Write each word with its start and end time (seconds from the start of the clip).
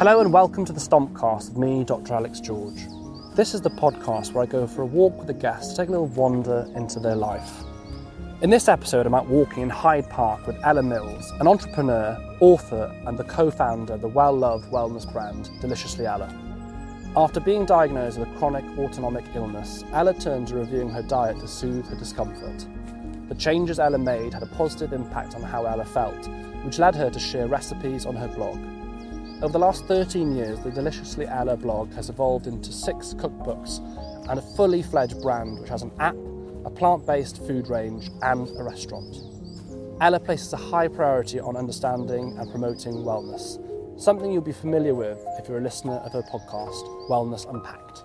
Hello 0.00 0.22
and 0.22 0.32
welcome 0.32 0.64
to 0.64 0.72
the 0.72 0.80
Stompcast 0.80 1.50
with 1.50 1.58
me, 1.58 1.84
Dr. 1.84 2.14
Alex 2.14 2.40
George. 2.40 2.86
This 3.36 3.52
is 3.52 3.60
the 3.60 3.68
podcast 3.68 4.32
where 4.32 4.42
I 4.42 4.46
go 4.46 4.66
for 4.66 4.80
a 4.80 4.86
walk 4.86 5.18
with 5.18 5.28
a 5.28 5.34
guest 5.34 5.72
to 5.72 5.76
take 5.76 5.88
a 5.88 5.90
little 5.90 6.06
wander 6.06 6.66
into 6.74 6.98
their 6.98 7.14
life. 7.14 7.52
In 8.40 8.48
this 8.48 8.66
episode, 8.66 9.04
I'm 9.04 9.14
out 9.14 9.26
walking 9.26 9.62
in 9.62 9.68
Hyde 9.68 10.08
Park 10.08 10.46
with 10.46 10.56
Ella 10.64 10.82
Mills, 10.82 11.30
an 11.32 11.46
entrepreneur, 11.46 12.16
author, 12.40 12.90
and 13.06 13.18
the 13.18 13.24
co 13.24 13.50
founder 13.50 13.92
of 13.92 14.00
the 14.00 14.08
well 14.08 14.34
loved 14.34 14.72
wellness 14.72 15.04
brand 15.12 15.50
Deliciously 15.60 16.06
Ella. 16.06 16.34
After 17.14 17.38
being 17.38 17.66
diagnosed 17.66 18.18
with 18.18 18.26
a 18.26 18.38
chronic 18.38 18.64
autonomic 18.78 19.26
illness, 19.34 19.84
Ella 19.92 20.14
turned 20.14 20.48
to 20.48 20.54
reviewing 20.54 20.88
her 20.88 21.02
diet 21.02 21.38
to 21.40 21.46
soothe 21.46 21.86
her 21.88 21.96
discomfort. 21.96 22.66
The 23.28 23.34
changes 23.34 23.78
Ella 23.78 23.98
made 23.98 24.32
had 24.32 24.44
a 24.44 24.46
positive 24.56 24.94
impact 24.94 25.34
on 25.34 25.42
how 25.42 25.66
Ella 25.66 25.84
felt, 25.84 26.26
which 26.64 26.78
led 26.78 26.94
her 26.94 27.10
to 27.10 27.20
share 27.20 27.48
recipes 27.48 28.06
on 28.06 28.16
her 28.16 28.28
blog. 28.28 28.58
Over 29.42 29.54
the 29.54 29.58
last 29.58 29.86
13 29.86 30.36
years, 30.36 30.60
the 30.60 30.70
Deliciously 30.70 31.26
Ella 31.26 31.56
blog 31.56 31.90
has 31.94 32.10
evolved 32.10 32.46
into 32.46 32.70
six 32.70 33.14
cookbooks 33.14 33.78
and 34.28 34.38
a 34.38 34.42
fully 34.54 34.82
fledged 34.82 35.18
brand 35.22 35.58
which 35.58 35.70
has 35.70 35.80
an 35.80 35.90
app, 35.98 36.14
a 36.66 36.70
plant 36.70 37.06
based 37.06 37.38
food 37.46 37.68
range, 37.68 38.10
and 38.20 38.50
a 38.58 38.62
restaurant. 38.62 39.16
Ella 40.02 40.20
places 40.20 40.52
a 40.52 40.58
high 40.58 40.88
priority 40.88 41.40
on 41.40 41.56
understanding 41.56 42.36
and 42.36 42.50
promoting 42.50 42.92
wellness, 42.92 43.58
something 43.98 44.30
you'll 44.30 44.42
be 44.42 44.52
familiar 44.52 44.94
with 44.94 45.24
if 45.38 45.48
you're 45.48 45.56
a 45.56 45.62
listener 45.62 45.94
of 45.94 46.12
her 46.12 46.22
podcast, 46.22 46.84
Wellness 47.08 47.48
Unpacked. 47.48 48.02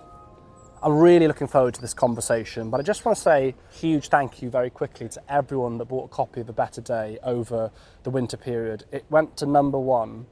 I'm 0.82 0.96
really 0.96 1.28
looking 1.28 1.48
forward 1.48 1.74
to 1.74 1.82
this 1.82 1.92
conversation, 1.92 2.70
but 2.70 2.80
I 2.80 2.82
just 2.82 3.04
want 3.04 3.16
to 3.16 3.22
say 3.22 3.54
huge 3.70 4.08
thank 4.08 4.40
you 4.40 4.48
very 4.48 4.70
quickly 4.70 5.10
to 5.10 5.22
everyone 5.30 5.76
that 5.78 5.84
bought 5.84 6.06
a 6.06 6.08
copy 6.08 6.40
of 6.40 6.48
A 6.48 6.54
Better 6.54 6.80
Day 6.80 7.18
over 7.22 7.70
the 8.04 8.10
winter 8.10 8.38
period. 8.38 8.84
It 8.90 9.04
went 9.10 9.36
to 9.36 9.44
number 9.44 9.78
one 9.78 10.24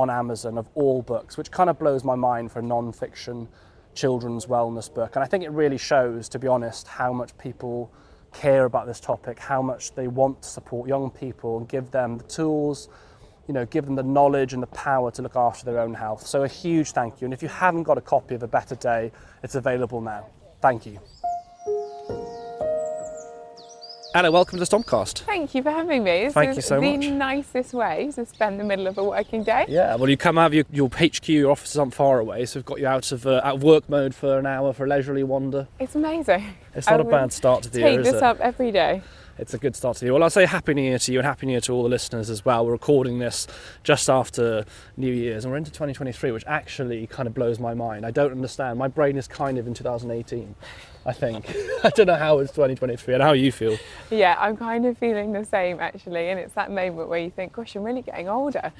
on 0.00 0.10
Amazon 0.10 0.58
of 0.58 0.68
all 0.74 1.02
books, 1.02 1.36
which 1.36 1.50
kind 1.50 1.70
of 1.70 1.78
blows 1.78 2.04
my 2.04 2.14
mind 2.14 2.50
for 2.50 2.58
a 2.58 2.62
non 2.62 2.92
fiction 2.92 3.48
children's 3.94 4.46
wellness 4.46 4.92
book. 4.92 5.16
And 5.16 5.24
I 5.24 5.26
think 5.26 5.44
it 5.44 5.50
really 5.50 5.78
shows, 5.78 6.28
to 6.30 6.38
be 6.38 6.46
honest, 6.46 6.86
how 6.86 7.12
much 7.12 7.36
people 7.38 7.92
care 8.32 8.64
about 8.64 8.86
this 8.86 9.00
topic, 9.00 9.38
how 9.38 9.60
much 9.60 9.94
they 9.94 10.08
want 10.08 10.42
to 10.42 10.48
support 10.48 10.88
young 10.88 11.10
people 11.10 11.58
and 11.58 11.68
give 11.68 11.90
them 11.90 12.18
the 12.18 12.24
tools, 12.24 12.88
you 13.48 13.54
know, 13.54 13.66
give 13.66 13.84
them 13.84 13.96
the 13.96 14.02
knowledge 14.02 14.52
and 14.52 14.62
the 14.62 14.68
power 14.68 15.10
to 15.10 15.22
look 15.22 15.36
after 15.36 15.64
their 15.64 15.80
own 15.80 15.94
health. 15.94 16.26
So 16.26 16.44
a 16.44 16.48
huge 16.48 16.92
thank 16.92 17.20
you. 17.20 17.24
And 17.24 17.34
if 17.34 17.42
you 17.42 17.48
haven't 17.48 17.82
got 17.82 17.98
a 17.98 18.00
copy 18.00 18.34
of 18.34 18.42
A 18.42 18.48
Better 18.48 18.76
Day, 18.76 19.10
it's 19.42 19.56
available 19.56 20.00
now. 20.00 20.26
Thank 20.60 20.86
you. 20.86 21.00
Anna, 24.12 24.32
welcome 24.32 24.58
to 24.58 24.64
the 24.64 24.76
Stompcast. 24.76 25.20
Thank 25.20 25.54
you 25.54 25.62
for 25.62 25.70
having 25.70 26.02
me. 26.02 26.24
This 26.24 26.34
Thank 26.34 26.50
is 26.50 26.56
you 26.56 26.62
so 26.62 26.80
the 26.80 26.96
much. 26.96 27.06
nicest 27.06 27.72
way 27.72 28.10
to 28.12 28.26
spend 28.26 28.58
the 28.58 28.64
middle 28.64 28.88
of 28.88 28.98
a 28.98 29.04
working 29.04 29.44
day. 29.44 29.66
Yeah, 29.68 29.94
well, 29.94 30.10
you 30.10 30.16
come 30.16 30.36
out 30.36 30.46
of 30.46 30.54
your, 30.54 30.64
your 30.72 30.88
HQ, 30.88 31.28
your 31.28 31.52
offices 31.52 31.78
aren't 31.78 31.94
far 31.94 32.18
away, 32.18 32.44
so 32.44 32.58
we've 32.58 32.64
got 32.64 32.80
you 32.80 32.88
out 32.88 33.12
of 33.12 33.24
uh, 33.24 33.40
out 33.44 33.56
of 33.56 33.62
work 33.62 33.88
mode 33.88 34.12
for 34.12 34.36
an 34.36 34.46
hour 34.46 34.72
for 34.72 34.84
a 34.84 34.88
leisurely 34.88 35.22
wander. 35.22 35.68
It's 35.78 35.94
amazing. 35.94 36.44
It's 36.74 36.88
not 36.88 36.98
I 36.98 37.04
a 37.04 37.06
bad 37.06 37.32
start 37.32 37.62
to 37.62 37.70
the 37.70 37.80
Take 37.80 37.92
year, 37.92 38.00
is 38.00 38.10
this 38.10 38.20
up 38.22 38.40
every 38.40 38.72
day. 38.72 39.02
It's 39.38 39.54
a 39.54 39.58
good 39.58 39.74
start 39.74 39.96
to 39.96 40.00
the 40.00 40.06
year. 40.06 40.12
Well, 40.12 40.22
I'll 40.22 40.28
say 40.30 40.44
Happy 40.44 40.74
New 40.74 40.82
Year 40.82 40.98
to 40.98 41.12
you 41.12 41.18
and 41.18 41.26
Happy 41.26 41.46
New 41.46 41.52
Year 41.52 41.62
to 41.62 41.72
all 41.72 41.82
the 41.82 41.88
listeners 41.88 42.28
as 42.28 42.44
well. 42.44 42.66
We're 42.66 42.72
recording 42.72 43.18
this 43.18 43.46
just 43.82 44.10
after 44.10 44.66
New 44.98 45.10
Year's 45.12 45.44
and 45.44 45.52
we're 45.52 45.56
into 45.58 45.70
2023, 45.70 46.30
which 46.30 46.44
actually 46.46 47.06
kind 47.06 47.26
of 47.26 47.32
blows 47.32 47.58
my 47.58 47.72
mind. 47.72 48.04
I 48.04 48.10
don't 48.10 48.32
understand. 48.32 48.78
My 48.78 48.88
brain 48.88 49.16
is 49.16 49.26
kind 49.26 49.56
of 49.56 49.66
in 49.66 49.72
2018, 49.72 50.54
I 51.06 51.12
think. 51.14 51.48
I 51.84 51.88
don't 51.90 52.06
know 52.06 52.16
how 52.16 52.38
it's 52.40 52.50
2023 52.52 53.14
and 53.14 53.22
how 53.22 53.32
you 53.32 53.50
feel. 53.50 53.78
Yeah, 54.10 54.36
I'm 54.38 54.58
kind 54.58 54.84
of 54.84 54.98
feeling 54.98 55.32
the 55.32 55.44
same 55.46 55.80
actually, 55.80 56.28
and 56.28 56.38
it's 56.38 56.52
that 56.54 56.70
moment 56.70 57.08
where 57.08 57.20
you 57.20 57.30
think, 57.30 57.54
"Gosh, 57.54 57.74
I'm 57.76 57.82
really 57.84 58.02
getting 58.02 58.28
older." 58.28 58.72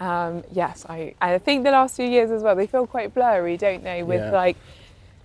Um, 0.00 0.42
yes, 0.52 0.86
I. 0.88 1.14
I 1.20 1.36
think 1.38 1.64
the 1.64 1.72
last 1.72 1.96
few 1.96 2.06
years 2.08 2.30
as 2.30 2.42
well, 2.42 2.54
they 2.56 2.66
feel 2.66 2.86
quite 2.86 3.12
blurry, 3.12 3.58
don't 3.58 3.84
they? 3.84 4.02
With 4.02 4.20
Yeah. 4.20 4.30
like 4.30 4.56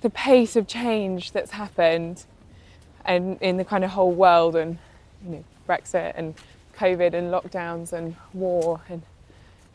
the 0.01 0.09
pace 0.09 0.57
of 0.57 0.67
change 0.67 1.31
that's 1.31 1.51
happened, 1.51 2.25
and 3.05 3.37
in 3.41 3.57
the 3.57 3.65
kind 3.65 3.83
of 3.83 3.91
whole 3.91 4.11
world, 4.11 4.55
and 4.55 4.77
you 5.25 5.31
know, 5.31 5.43
Brexit 5.67 6.13
and 6.15 6.35
COVID 6.77 7.13
and 7.13 7.31
lockdowns 7.31 7.93
and 7.93 8.15
war 8.33 8.81
and 8.89 9.01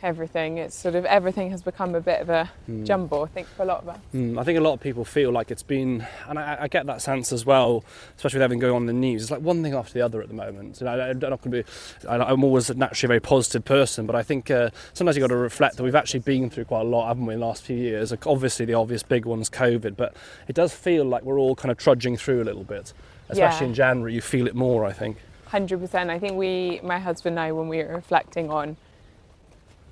everything. 0.03 0.59
It's 0.59 0.77
sort 0.77 0.95
of 0.95 1.05
everything 1.05 1.51
has 1.51 1.63
become 1.63 1.95
a 1.95 2.01
bit 2.01 2.21
of 2.21 2.31
a 2.31 2.51
jumble. 2.85 3.25
I 3.25 3.27
think 3.27 3.47
for 3.49 3.63
a 3.63 3.67
lot 3.67 3.83
of 3.83 3.89
us. 3.89 3.99
Mm, 4.15 4.39
I 4.39 4.45
think 4.45 4.59
a 4.59 4.61
lot 4.61 4.75
of 4.75 4.81
people 4.81 5.05
feel 5.05 5.31
like 5.31 5.51
it's 5.51 5.63
been, 5.63 6.07
and 6.29 6.39
I, 6.39 6.57
I 6.63 6.69
get 6.69 6.87
that 6.87 7.03
sense 7.03 7.33
as 7.33 7.45
well, 7.45 7.85
especially 8.17 8.39
with 8.39 8.45
everything 8.45 8.61
going 8.61 8.75
on 8.75 8.83
in 8.83 8.87
the 8.87 8.93
news. 8.93 9.23
It's 9.23 9.31
like 9.31 9.41
one 9.41 9.63
thing 9.63 9.75
after 9.75 9.95
the 9.95 10.03
other 10.03 10.21
at 10.23 10.29
the 10.29 10.35
moment. 10.35 10.81
You 10.81 10.87
know, 10.87 10.93
I, 10.93 11.11
I'm 11.11 11.19
not 11.19 11.43
going 11.43 11.51
to 11.51 11.63
be. 11.63 12.09
I, 12.09 12.17
I'm 12.19 12.45
always 12.45 12.75
naturally 12.75 13.09
a 13.09 13.19
very 13.19 13.21
positive 13.21 13.65
person, 13.65 14.07
but 14.07 14.15
I 14.15 14.23
think 14.23 14.51
uh, 14.51 14.71
sometimes 14.93 15.17
you've 15.17 15.25
got 15.29 15.35
to 15.35 15.37
reflect 15.37 15.77
that 15.77 15.83
we've 15.83 15.95
actually 15.95 16.21
been 16.21 16.51
through 16.51 16.67
quite 16.67 16.83
a 16.83 16.85
lot, 16.85 17.09
haven't 17.09 17.27
we, 17.27 17.35
in 17.35 17.41
the 17.41 17.47
last 17.47 17.63
few 17.63 17.77
years? 17.77 18.11
Like, 18.11 18.27
Obviously, 18.27 18.67
the 18.67 18.75
obvious 18.75 19.03
big 19.03 19.25
one's 19.25 19.51
COVID, 19.51 19.97
but 19.97 20.15
it 20.47 20.55
does 20.55 20.73
feel 20.73 21.05
like 21.05 21.23
we're 21.23 21.39
all 21.39 21.57
kind 21.57 21.73
of 21.73 21.79
trudging 21.79 22.17
through 22.17 22.43
a 22.43 22.45
little 22.45 22.65
bit. 22.65 22.93
Especially 23.29 23.67
Yeah. 23.67 23.69
in 23.71 23.75
January, 23.75 24.15
you 24.15 24.21
feel 24.21 24.47
it 24.47 24.55
more. 24.55 24.85
I 24.85 24.93
think. 24.93 25.19
Hundred 25.47 25.81
percent. 25.81 26.11
I 26.11 26.19
think 26.19 26.35
we, 26.37 26.81
my 26.83 26.99
husband 26.99 27.39
and 27.39 27.41
I, 27.41 27.53
when 27.53 27.69
we 27.69 27.79
were 27.79 27.95
reflecting 27.95 28.51
on 28.51 28.77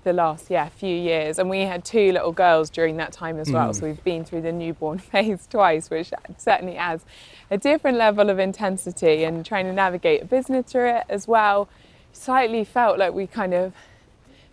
the 0.05 0.13
last 0.13 0.51
yeah 0.51 0.69
few 0.69 0.95
years, 0.95 1.39
and 1.39 1.51
we 1.51 1.61
had 1.63 1.85
two 1.85 2.13
little 2.13 2.31
girls 2.33 2.71
during 2.71 2.97
that 2.99 3.13
time 3.13 3.39
as 3.39 3.51
well. 3.51 3.71
Mm. 3.71 3.75
So 3.75 3.87
we've 3.87 4.05
been 4.05 4.25
through 4.25 4.43
the 4.43 4.53
newborn 4.53 4.99
phase 5.13 5.47
twice, 5.51 5.91
which 5.91 6.13
certainly 6.37 6.77
adds 6.77 7.05
a 7.51 7.59
different 7.59 7.99
level 7.99 8.31
of 8.31 8.39
intensity 8.39 9.25
and 9.25 9.45
trying 9.45 9.67
to 9.67 9.73
navigate 9.73 10.23
a 10.23 10.25
business 10.25 10.71
through 10.71 10.91
it 10.97 11.05
as 11.09 11.27
well. 11.27 11.69
Slightly 12.13 12.65
felt 12.65 12.99
like 12.99 13.13
we 13.15 13.27
kind 13.27 13.53
of 13.53 13.73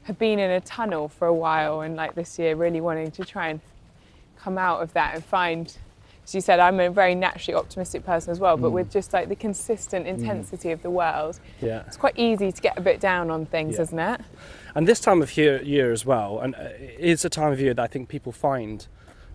have 0.03 0.19
been 0.19 0.37
in 0.39 0.51
a 0.51 0.59
tunnel 0.61 1.07
for 1.07 1.27
a 1.27 1.33
while, 1.33 1.81
and 1.81 1.95
like 1.95 2.15
this 2.15 2.37
year, 2.39 2.55
really 2.55 2.81
wanting 2.81 3.11
to 3.11 3.23
try 3.23 3.47
and 3.49 3.61
come 4.37 4.57
out 4.57 4.81
of 4.81 4.91
that 4.93 5.15
and 5.15 5.23
find 5.23 5.77
as 6.23 6.33
you 6.35 6.41
said 6.41 6.59
i'm 6.59 6.79
a 6.79 6.89
very 6.89 7.15
naturally 7.15 7.55
optimistic 7.55 8.05
person 8.05 8.31
as 8.31 8.39
well 8.39 8.57
but 8.57 8.71
with 8.71 8.89
just 8.91 9.13
like 9.13 9.29
the 9.29 9.35
consistent 9.35 10.07
intensity 10.07 10.71
of 10.71 10.81
the 10.81 10.89
world 10.89 11.39
Yeah. 11.61 11.83
it's 11.87 11.97
quite 11.97 12.17
easy 12.17 12.51
to 12.51 12.61
get 12.61 12.77
a 12.77 12.81
bit 12.81 12.99
down 12.99 13.29
on 13.29 13.45
things 13.45 13.75
Yeah. 13.75 13.81
isn't 13.83 13.99
it 13.99 14.21
And 14.75 14.87
this 14.87 14.99
time 14.99 15.21
of 15.21 15.37
year, 15.37 15.61
year 15.61 15.91
as 15.91 16.03
well, 16.03 16.39
and 16.39 16.55
uh, 16.55 16.59
it's 16.97 17.23
a 17.23 17.29
time 17.29 17.51
of 17.51 17.59
year 17.61 17.75
that 17.75 17.83
I 17.83 17.87
think 17.87 18.09
people 18.09 18.31
find 18.31 18.87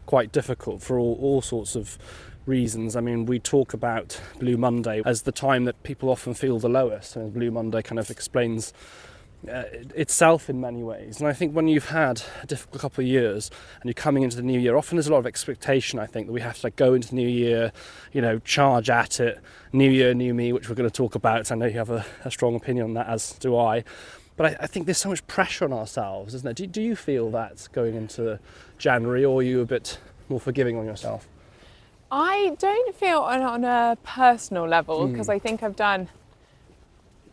quite 0.04 0.32
difficult 0.32 0.82
for 0.82 0.98
all, 0.98 1.16
all 1.20 1.42
sorts 1.42 1.76
of 1.76 1.96
reasons. 2.44 2.96
I 2.96 3.00
mean, 3.00 3.24
we 3.24 3.38
talk 3.38 3.72
about 3.72 4.20
Blue 4.40 4.56
Monday 4.56 5.00
as 5.04 5.22
the 5.22 5.30
time 5.30 5.64
that 5.66 5.80
people 5.84 6.08
often 6.08 6.34
feel 6.34 6.58
the 6.58 6.68
lowest, 6.68 7.14
and 7.14 7.32
Blue 7.32 7.52
Monday 7.52 7.82
kind 7.82 8.00
of 8.00 8.10
explains 8.10 8.72
uh, 9.46 9.64
itself 9.94 10.50
in 10.50 10.60
many 10.60 10.82
ways. 10.82 11.20
And 11.20 11.28
I 11.28 11.32
think 11.32 11.54
when 11.54 11.68
you've 11.68 11.90
had 11.90 12.22
a 12.42 12.46
difficult 12.46 12.80
couple 12.80 13.02
of 13.02 13.08
years 13.08 13.50
and 13.80 13.84
you're 13.84 13.94
coming 13.94 14.22
into 14.22 14.36
the 14.36 14.42
new 14.42 14.58
year, 14.58 14.76
often 14.76 14.96
there's 14.96 15.06
a 15.06 15.12
lot 15.12 15.18
of 15.18 15.26
expectation. 15.26 15.98
I 15.98 16.06
think 16.06 16.26
that 16.26 16.32
we 16.32 16.40
have 16.40 16.58
to 16.58 16.66
like 16.66 16.76
go 16.76 16.94
into 16.94 17.08
the 17.08 17.14
new 17.14 17.28
year, 17.28 17.72
you 18.12 18.20
know, 18.20 18.38
charge 18.40 18.90
at 18.90 19.20
it. 19.20 19.38
New 19.72 19.90
year, 19.90 20.14
new 20.14 20.34
me, 20.34 20.52
which 20.52 20.68
we're 20.68 20.74
going 20.74 20.88
to 20.88 20.94
talk 20.94 21.14
about. 21.14 21.52
I 21.52 21.54
know 21.54 21.66
you 21.66 21.78
have 21.78 21.90
a, 21.90 22.04
a 22.24 22.30
strong 22.30 22.56
opinion 22.56 22.86
on 22.86 22.94
that, 22.94 23.06
as 23.06 23.32
do 23.32 23.56
I. 23.56 23.84
But 24.36 24.46
I, 24.46 24.64
I 24.64 24.66
think 24.66 24.86
there's 24.86 24.98
so 24.98 25.10
much 25.10 25.26
pressure 25.26 25.64
on 25.64 25.72
ourselves, 25.72 26.34
isn't 26.34 26.44
there? 26.44 26.54
Do, 26.54 26.66
do 26.66 26.82
you 26.82 26.96
feel 26.96 27.30
that 27.32 27.68
going 27.72 27.94
into 27.94 28.40
January, 28.78 29.24
or 29.24 29.40
are 29.40 29.42
you 29.42 29.60
a 29.60 29.66
bit 29.66 29.98
more 30.28 30.40
forgiving 30.40 30.76
on 30.76 30.84
yourself? 30.84 31.28
i 32.10 32.56
don't 32.58 32.94
feel 32.94 33.18
on, 33.18 33.42
on 33.42 33.64
a 33.64 33.96
personal 34.02 34.66
level 34.66 35.06
because 35.06 35.28
i 35.28 35.38
think 35.38 35.62
i've 35.62 35.76
done 35.76 36.08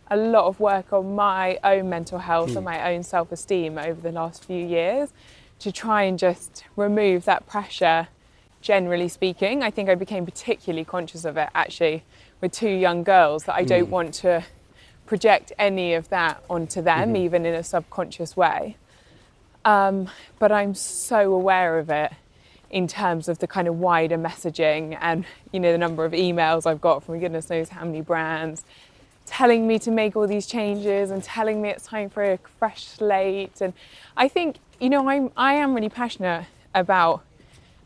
a 0.09 0.17
lot 0.17 0.45
of 0.45 0.59
work 0.59 0.93
on 0.93 1.15
my 1.15 1.59
own 1.63 1.89
mental 1.89 2.19
health 2.19 2.49
and 2.49 2.59
hmm. 2.59 2.65
my 2.65 2.93
own 2.93 3.03
self-esteem 3.03 3.77
over 3.77 3.99
the 4.01 4.11
last 4.11 4.45
few 4.45 4.65
years 4.65 5.09
to 5.59 5.71
try 5.71 6.03
and 6.03 6.19
just 6.19 6.63
remove 6.75 7.25
that 7.25 7.47
pressure 7.47 8.07
generally 8.61 9.07
speaking. 9.07 9.63
I 9.63 9.71
think 9.71 9.89
i 9.89 9.95
became 9.95 10.25
particularly 10.25 10.85
conscious 10.85 11.25
of 11.25 11.37
it 11.37 11.49
actually 11.55 12.03
with 12.41 12.51
two 12.51 12.69
young 12.69 13.03
girls 13.03 13.45
that 13.45 13.55
i 13.55 13.61
hmm. 13.61 13.67
don't 13.67 13.89
want 13.89 14.13
to 14.15 14.43
project 15.05 15.51
any 15.59 15.93
of 15.93 16.09
that 16.09 16.43
onto 16.49 16.81
them 16.81 17.09
mm-hmm. 17.09 17.17
even 17.17 17.45
in 17.45 17.53
a 17.53 17.63
subconscious 17.63 18.35
way. 18.35 18.77
Um, 19.63 20.09
but 20.39 20.51
i'm 20.51 20.75
so 20.75 21.33
aware 21.33 21.79
of 21.79 21.89
it 21.89 22.11
in 22.69 22.87
terms 22.87 23.27
of 23.27 23.39
the 23.39 23.47
kind 23.47 23.67
of 23.67 23.79
wider 23.79 24.17
messaging 24.17 24.97
and 24.99 25.25
you 25.51 25.59
know 25.59 25.71
the 25.71 25.77
number 25.77 26.03
of 26.03 26.11
emails 26.11 26.65
I've 26.65 26.81
got 26.81 27.03
from 27.03 27.19
goodness 27.19 27.49
knows 27.49 27.69
how 27.69 27.85
many 27.85 28.01
brands 28.01 28.63
telling 29.25 29.67
me 29.67 29.79
to 29.79 29.91
make 29.91 30.15
all 30.15 30.27
these 30.27 30.45
changes 30.45 31.11
and 31.11 31.23
telling 31.23 31.61
me 31.61 31.69
it's 31.69 31.85
time 31.85 32.09
for 32.09 32.23
a 32.23 32.39
fresh 32.59 32.85
slate. 32.85 33.61
And 33.61 33.73
I 34.15 34.27
think 34.27 34.57
you 34.79 34.89
know 34.89 35.09
I'm 35.09 35.31
I 35.35 35.55
am 35.55 35.73
really 35.73 35.89
passionate 35.89 36.45
about 36.73 37.23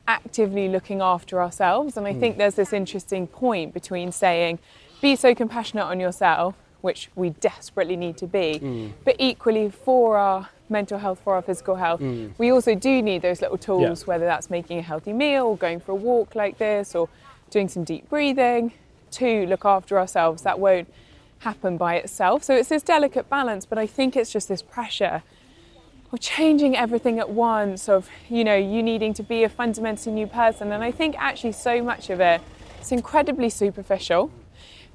actively 0.07 0.67
looking 0.67 1.01
after 1.01 1.41
ourselves. 1.41 1.95
And 1.95 2.07
I 2.07 2.13
hmm. 2.13 2.19
think 2.19 2.37
there's 2.37 2.55
this 2.55 2.73
interesting 2.73 3.27
point 3.27 3.73
between 3.73 4.11
saying 4.11 4.59
be 5.01 5.15
so 5.15 5.33
compassionate 5.33 5.85
on 5.85 5.99
yourself 5.99 6.55
which 6.81 7.09
we 7.15 7.29
desperately 7.29 7.97
need 7.97 8.15
to 8.15 8.25
be 8.25 8.57
hmm. 8.57 8.87
but 9.03 9.15
equally 9.19 9.69
for 9.69 10.17
our 10.17 10.49
mental 10.69 10.97
health 10.97 11.19
for 11.23 11.35
our 11.35 11.41
physical 11.41 11.75
health 11.75 11.99
hmm. 11.99 12.27
we 12.37 12.51
also 12.51 12.75
do 12.75 13.01
need 13.01 13.21
those 13.21 13.41
little 13.41 13.57
tools 13.57 14.01
Yeah. 14.01 14.05
whether 14.05 14.25
that's 14.25 14.49
making 14.49 14.77
a 14.79 14.81
healthy 14.81 15.13
meal 15.13 15.45
or 15.47 15.57
going 15.57 15.79
for 15.79 15.93
a 15.93 15.95
walk 15.95 16.35
like 16.35 16.57
this 16.57 16.95
or 16.95 17.07
doing 17.49 17.67
some 17.67 17.83
deep 17.83 18.09
breathing 18.09 18.73
to 19.11 19.45
look 19.47 19.65
after 19.65 19.97
ourselves. 19.97 20.43
That 20.43 20.59
won't 20.59 20.91
happen 21.39 21.77
by 21.77 21.95
itself. 21.95 22.43
So 22.43 22.55
it's 22.55 22.69
this 22.69 22.83
delicate 22.83 23.29
balance 23.29 23.65
but 23.65 23.77
i 23.77 23.87
think 23.87 24.15
it's 24.15 24.31
just 24.31 24.47
this 24.47 24.61
pressure. 24.61 25.23
Of 26.11 26.19
changing 26.21 26.75
everything 26.75 27.19
at 27.19 27.29
once 27.29 27.87
of 27.87 28.09
you 28.29 28.43
know 28.43 28.55
you 28.55 28.81
needing 28.81 29.13
to 29.13 29.23
be 29.23 29.43
a 29.43 29.49
fundamentally 29.49 30.13
new 30.13 30.27
person. 30.27 30.71
And 30.71 30.83
i 30.83 30.91
think 30.91 31.15
actually 31.17 31.51
so 31.53 31.81
much 31.83 32.09
of 32.09 32.19
it 32.19 32.41
it's 32.79 32.91
incredibly 32.91 33.49
superficial. 33.49 34.31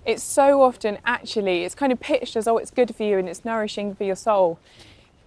It's 0.05 0.23
so 0.23 0.63
often 0.63 0.99
actually 1.07 1.65
it's 1.65 1.75
kind 1.75 1.93
of 1.93 2.01
pitched 2.01 2.37
as 2.37 2.47
oh 2.49 2.59
it's 2.59 2.71
good 2.71 2.95
for 2.97 3.05
you 3.05 3.19
and 3.19 3.29
it's 3.29 3.45
nourishing 3.45 3.95
for 3.95 4.05
your 4.05 4.17
soul. 4.17 4.59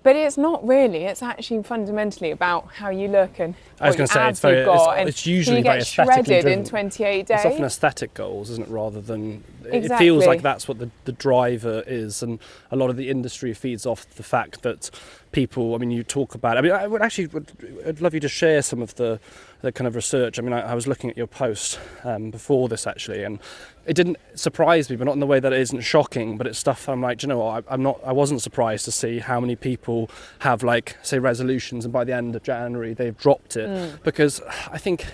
But 0.04 0.16
it's 0.16 0.38
not 0.38 0.66
really. 0.66 1.04
It's 1.04 1.22
actually 1.24 1.64
fundamentally 1.64 2.32
about 2.32 2.68
how 2.76 2.90
you 2.90 3.08
look 3.10 3.40
and 3.40 3.56
I 3.82 3.88
was 3.88 3.96
gonna 3.98 4.08
say, 4.08 4.30
it's 4.30 4.40
very- 4.40 4.58
you've 4.58 4.66
got. 4.68 4.94
it's- 5.00 5.08
it's 5.10 5.26
usually 5.26 5.62
very 5.64 5.80
aesthetically 5.80 6.24
shredded 6.24 6.44
driven. 6.44 6.60
in 6.60 6.66
28 6.66 7.26
days 7.26 7.38
It's 7.38 7.46
often 7.46 7.66
aesthetic 7.66 8.14
goals, 8.14 8.50
isn't 8.52 8.68
it? 8.68 8.72
Rather 8.72 9.02
than 9.02 9.44
it 9.72 9.98
feels 9.98 10.26
like 10.26 10.42
that's 10.42 10.68
what 10.68 10.80
the, 10.80 10.90
the 11.06 11.12
driver 11.12 11.84
is, 11.88 12.24
and 12.24 12.40
a 12.72 12.76
lot 12.76 12.90
of 12.90 12.96
the 12.96 13.10
industry 13.10 13.54
feeds 13.54 13.86
off 13.86 14.10
the 14.16 14.24
fact 14.24 14.62
that 14.64 14.90
people. 15.32 15.76
I 15.76 15.78
mean, 15.78 15.92
you 15.92 16.04
talk 16.04 16.36
about. 16.36 16.58
I 16.58 16.62
mean, 16.62 16.72
I 16.72 16.88
would 16.88 17.02
actually 17.02 17.28
would 17.28 17.52
I'd 17.86 18.02
love 18.02 18.14
you 18.14 18.20
to 18.22 18.30
share 18.30 18.62
some 18.62 18.82
of 18.82 18.96
the 18.96 19.20
the 19.62 19.72
kind 19.72 19.88
of 19.88 19.96
research. 19.96 20.38
I 20.38 20.42
mean, 20.42 20.54
I, 20.54 20.72
I 20.72 20.74
was 20.74 20.88
looking 20.88 21.10
at 21.10 21.18
your 21.18 21.28
post 21.28 21.80
um, 22.04 22.32
before 22.32 22.68
this 22.68 22.86
actually, 22.86 23.24
and 23.24 23.40
it 23.86 23.94
didn't 23.94 24.18
surprise 24.36 24.90
me, 24.90 24.96
but 24.96 25.06
not 25.06 25.14
in 25.14 25.20
the 25.20 25.26
way 25.26 25.40
that 25.40 25.54
it 25.54 25.60
isn't 25.60 25.82
shocking. 25.82 26.38
But 26.38 26.48
it's 26.48 26.60
stuff 26.60 26.88
I'm 26.88 27.02
like, 27.02 27.20
"Do 27.20 27.26
you 27.26 27.30
know 27.30 27.40
what? 27.40 27.66
I, 27.70 27.74
I'm 27.74 27.84
not. 27.84 28.00
I 28.06 28.12
wasn't 28.12 28.42
surprised 28.42 28.86
to 28.86 28.92
see 28.92 29.20
how 29.20 29.40
many 29.40 29.56
people 29.56 30.10
have 30.40 30.64
like 30.64 30.98
say 31.02 31.20
resolutions, 31.20 31.86
and 31.86 31.94
by 31.94 32.04
the 32.04 32.14
end 32.14 32.36
of 32.36 32.44
January 32.44 32.94
they've 32.94 33.18
dropped 33.18 33.56
it 33.56 34.04
because 34.04 34.42
I 34.72 34.78
think 34.78 35.06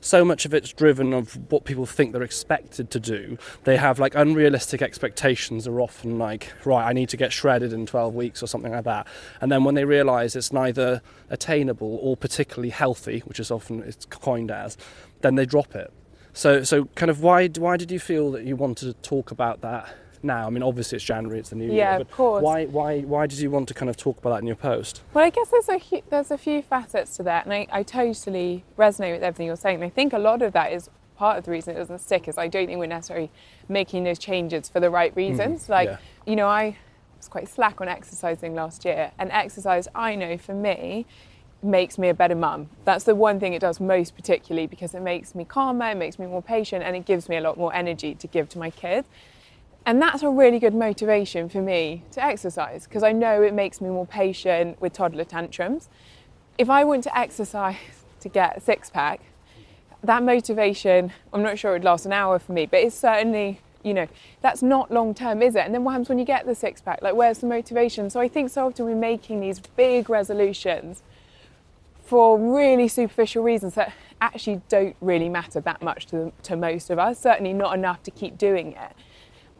so 0.00 0.24
much 0.24 0.44
of 0.44 0.54
it's 0.54 0.72
driven 0.72 1.12
of 1.12 1.38
what 1.50 1.64
people 1.64 1.86
think 1.86 2.12
they're 2.12 2.22
expected 2.22 2.90
to 2.90 3.00
do. 3.00 3.38
They 3.64 3.76
have 3.76 3.98
like 3.98 4.14
unrealistic 4.14 4.82
expectations. 4.82 5.66
Are 5.66 5.80
often 5.80 6.18
like, 6.18 6.52
right, 6.64 6.86
I 6.86 6.92
need 6.92 7.08
to 7.10 7.16
get 7.16 7.32
shredded 7.32 7.72
in 7.72 7.86
12 7.86 8.14
weeks 8.14 8.42
or 8.42 8.46
something 8.46 8.72
like 8.72 8.84
that. 8.84 9.06
And 9.40 9.50
then 9.50 9.64
when 9.64 9.74
they 9.74 9.84
realise 9.84 10.36
it's 10.36 10.52
neither 10.52 11.02
attainable 11.30 11.98
or 12.02 12.16
particularly 12.16 12.70
healthy, 12.70 13.20
which 13.20 13.40
is 13.40 13.50
often 13.50 13.82
it's 13.82 14.04
coined 14.06 14.50
as, 14.50 14.76
then 15.20 15.34
they 15.34 15.46
drop 15.46 15.74
it. 15.74 15.92
So, 16.32 16.62
so 16.62 16.84
kind 16.94 17.10
of 17.10 17.22
why 17.22 17.48
why 17.48 17.76
did 17.76 17.90
you 17.90 17.98
feel 17.98 18.30
that 18.32 18.44
you 18.44 18.54
wanted 18.54 18.86
to 18.86 19.08
talk 19.08 19.30
about 19.30 19.60
that 19.62 19.88
now? 20.22 20.46
I 20.46 20.50
mean, 20.50 20.62
obviously 20.62 20.96
it's 20.96 21.04
January, 21.04 21.38
it's 21.38 21.50
the 21.50 21.56
new 21.56 21.66
Yeah, 21.66 21.72
year, 21.72 22.00
of 22.00 22.08
but 22.08 22.10
course. 22.16 22.42
why 22.42 22.66
why 22.66 23.00
why 23.00 23.26
did 23.26 23.38
you 23.38 23.50
want 23.50 23.68
to 23.68 23.74
kind 23.74 23.88
of 23.90 23.96
talk 23.96 24.18
about 24.18 24.30
that 24.30 24.40
in 24.40 24.46
your 24.46 24.56
post? 24.56 25.02
Well, 25.14 25.24
I 25.24 25.30
guess 25.30 25.48
there's 25.48 25.68
a 25.68 26.02
there's 26.10 26.30
a 26.30 26.38
few 26.38 26.62
facets 26.62 27.16
to 27.16 27.22
that, 27.24 27.44
and 27.44 27.52
I, 27.52 27.66
I 27.70 27.82
totally 27.82 28.64
resonate 28.76 29.14
with 29.14 29.22
everything 29.22 29.46
you're 29.46 29.56
saying. 29.56 29.76
And 29.76 29.84
I 29.84 29.90
think 29.90 30.12
a 30.12 30.18
lot 30.18 30.42
of 30.42 30.52
that 30.52 30.72
is 30.72 30.90
part 31.16 31.36
of 31.36 31.44
the 31.44 31.50
reason 31.50 31.74
it 31.74 31.78
doesn't 31.78 31.98
stick 31.98 32.28
is 32.28 32.38
I 32.38 32.46
don't 32.46 32.66
think 32.66 32.78
we're 32.78 32.86
necessarily 32.86 33.30
making 33.68 34.04
those 34.04 34.18
changes 34.18 34.68
for 34.68 34.80
the 34.80 34.88
right 34.88 35.10
mm-hmm. 35.10 35.32
reasons. 35.32 35.68
like, 35.68 35.88
yeah. 35.88 35.98
you 36.26 36.36
know, 36.36 36.46
I 36.46 36.76
was 37.16 37.28
quite 37.28 37.48
slack 37.48 37.80
on 37.80 37.88
exercising 37.88 38.54
last 38.54 38.84
year, 38.84 39.10
and 39.18 39.30
exercise 39.32 39.88
I 39.94 40.14
know 40.14 40.38
for 40.38 40.54
me 40.54 41.06
makes 41.60 41.98
me 41.98 42.08
a 42.08 42.14
better 42.14 42.36
mum. 42.36 42.70
That's 42.84 43.04
the 43.04 43.16
one 43.16 43.40
thing 43.40 43.52
it 43.52 43.60
does 43.60 43.80
most 43.80 44.14
particularly 44.14 44.68
because 44.68 44.94
it 44.94 45.02
makes 45.02 45.34
me 45.34 45.44
calmer, 45.44 45.90
it 45.90 45.96
makes 45.96 46.18
me 46.18 46.26
more 46.26 46.42
patient, 46.42 46.84
and 46.84 46.94
it 46.94 47.04
gives 47.04 47.28
me 47.28 47.36
a 47.36 47.40
lot 47.40 47.58
more 47.58 47.74
energy 47.74 48.14
to 48.14 48.26
give 48.28 48.48
to 48.50 48.58
my 48.58 48.70
kids. 48.70 49.08
And 49.88 50.02
that's 50.02 50.22
a 50.22 50.28
really 50.28 50.58
good 50.58 50.74
motivation 50.74 51.48
for 51.48 51.62
me 51.62 52.02
to 52.10 52.22
exercise 52.22 52.84
because 52.84 53.02
I 53.02 53.12
know 53.12 53.40
it 53.40 53.54
makes 53.54 53.80
me 53.80 53.88
more 53.88 54.04
patient 54.04 54.78
with 54.82 54.92
toddler 54.92 55.24
tantrums. 55.24 55.88
If 56.58 56.68
I 56.68 56.84
want 56.84 57.04
to 57.04 57.18
exercise 57.18 57.76
to 58.20 58.28
get 58.28 58.58
a 58.58 58.60
six 58.60 58.90
pack, 58.90 59.22
that 60.04 60.22
motivation, 60.22 61.10
I'm 61.32 61.42
not 61.42 61.58
sure 61.58 61.70
it 61.70 61.76
would 61.76 61.84
last 61.84 62.04
an 62.04 62.12
hour 62.12 62.38
for 62.38 62.52
me, 62.52 62.66
but 62.66 62.80
it's 62.80 62.96
certainly, 62.96 63.62
you 63.82 63.94
know, 63.94 64.06
that's 64.42 64.62
not 64.62 64.90
long 64.90 65.14
term, 65.14 65.40
is 65.40 65.56
it? 65.56 65.60
And 65.60 65.72
then 65.72 65.84
what 65.84 65.92
happens 65.92 66.10
when 66.10 66.18
you 66.18 66.26
get 66.26 66.44
the 66.44 66.54
six 66.54 66.82
pack? 66.82 67.00
Like, 67.00 67.14
where's 67.14 67.38
the 67.38 67.46
motivation? 67.46 68.10
So 68.10 68.20
I 68.20 68.28
think 68.28 68.50
so 68.50 68.66
often 68.66 68.84
we're 68.84 68.94
making 68.94 69.40
these 69.40 69.58
big 69.58 70.10
resolutions 70.10 71.02
for 72.04 72.38
really 72.38 72.88
superficial 72.88 73.42
reasons 73.42 73.72
that 73.76 73.94
actually 74.20 74.60
don't 74.68 74.96
really 75.00 75.30
matter 75.30 75.62
that 75.62 75.80
much 75.80 76.04
to, 76.08 76.30
to 76.42 76.56
most 76.56 76.90
of 76.90 76.98
us, 76.98 77.18
certainly 77.18 77.54
not 77.54 77.74
enough 77.74 78.02
to 78.02 78.10
keep 78.10 78.36
doing 78.36 78.72
it. 78.72 78.92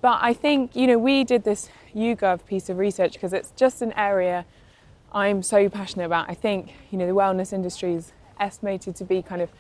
But 0.00 0.18
I 0.22 0.32
think, 0.32 0.76
you 0.76 0.86
know, 0.86 0.98
we 0.98 1.24
did 1.24 1.44
this 1.44 1.70
YouGov 1.94 2.46
piece 2.46 2.68
of 2.68 2.78
research 2.78 3.14
because 3.14 3.32
it's 3.32 3.52
just 3.56 3.82
an 3.82 3.92
area 3.94 4.44
I'm 5.12 5.42
so 5.42 5.68
passionate 5.68 6.04
about. 6.04 6.30
I 6.30 6.34
think, 6.34 6.72
you 6.90 6.98
know, 6.98 7.06
the 7.06 7.14
wellness 7.14 7.52
industry 7.52 7.94
is 7.94 8.12
estimated 8.38 8.94
to 8.96 9.04
be 9.04 9.22
kind 9.22 9.42
of 9.42 9.50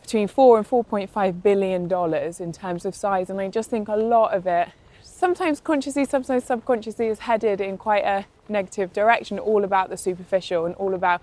between 0.00 0.28
four 0.28 0.58
and 0.58 0.66
4.5 0.68 1.42
billion 1.42 1.88
dollars 1.88 2.40
in 2.40 2.52
terms 2.52 2.84
of 2.84 2.94
size. 2.94 3.28
And 3.30 3.40
I 3.40 3.48
just 3.48 3.70
think 3.70 3.88
a 3.88 3.96
lot 3.96 4.34
of 4.34 4.46
it, 4.46 4.70
sometimes 5.02 5.60
consciously, 5.60 6.04
sometimes 6.04 6.44
subconsciously, 6.44 7.08
is 7.08 7.20
headed 7.20 7.60
in 7.60 7.76
quite 7.76 8.04
a 8.04 8.24
negative 8.48 8.92
direction, 8.92 9.38
all 9.38 9.62
about 9.62 9.90
the 9.90 9.96
superficial 9.96 10.64
and 10.66 10.74
all 10.76 10.94
about 10.94 11.22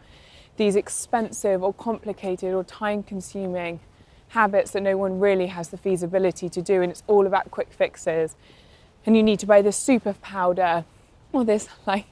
these 0.58 0.76
expensive 0.76 1.64
or 1.64 1.74
complicated 1.74 2.54
or 2.54 2.64
time 2.64 3.02
consuming 3.02 3.80
habits 4.30 4.72
that 4.72 4.82
no 4.82 4.98
one 4.98 5.20
really 5.20 5.48
has 5.48 5.70
the 5.70 5.78
feasibility 5.78 6.50
to 6.50 6.62
do. 6.62 6.82
And 6.82 6.92
it's 6.92 7.04
all 7.08 7.26
about 7.28 7.52
quick 7.52 7.72
fixes. 7.74 8.36
And 9.06 9.16
you 9.16 9.24
need 9.24 9.40
to 9.40 9.46
buy 9.46 9.62
this 9.62 9.78
super 9.78 10.14
powder 10.14 10.86
or 11.32 11.44
this 11.44 11.68
like 11.88 12.06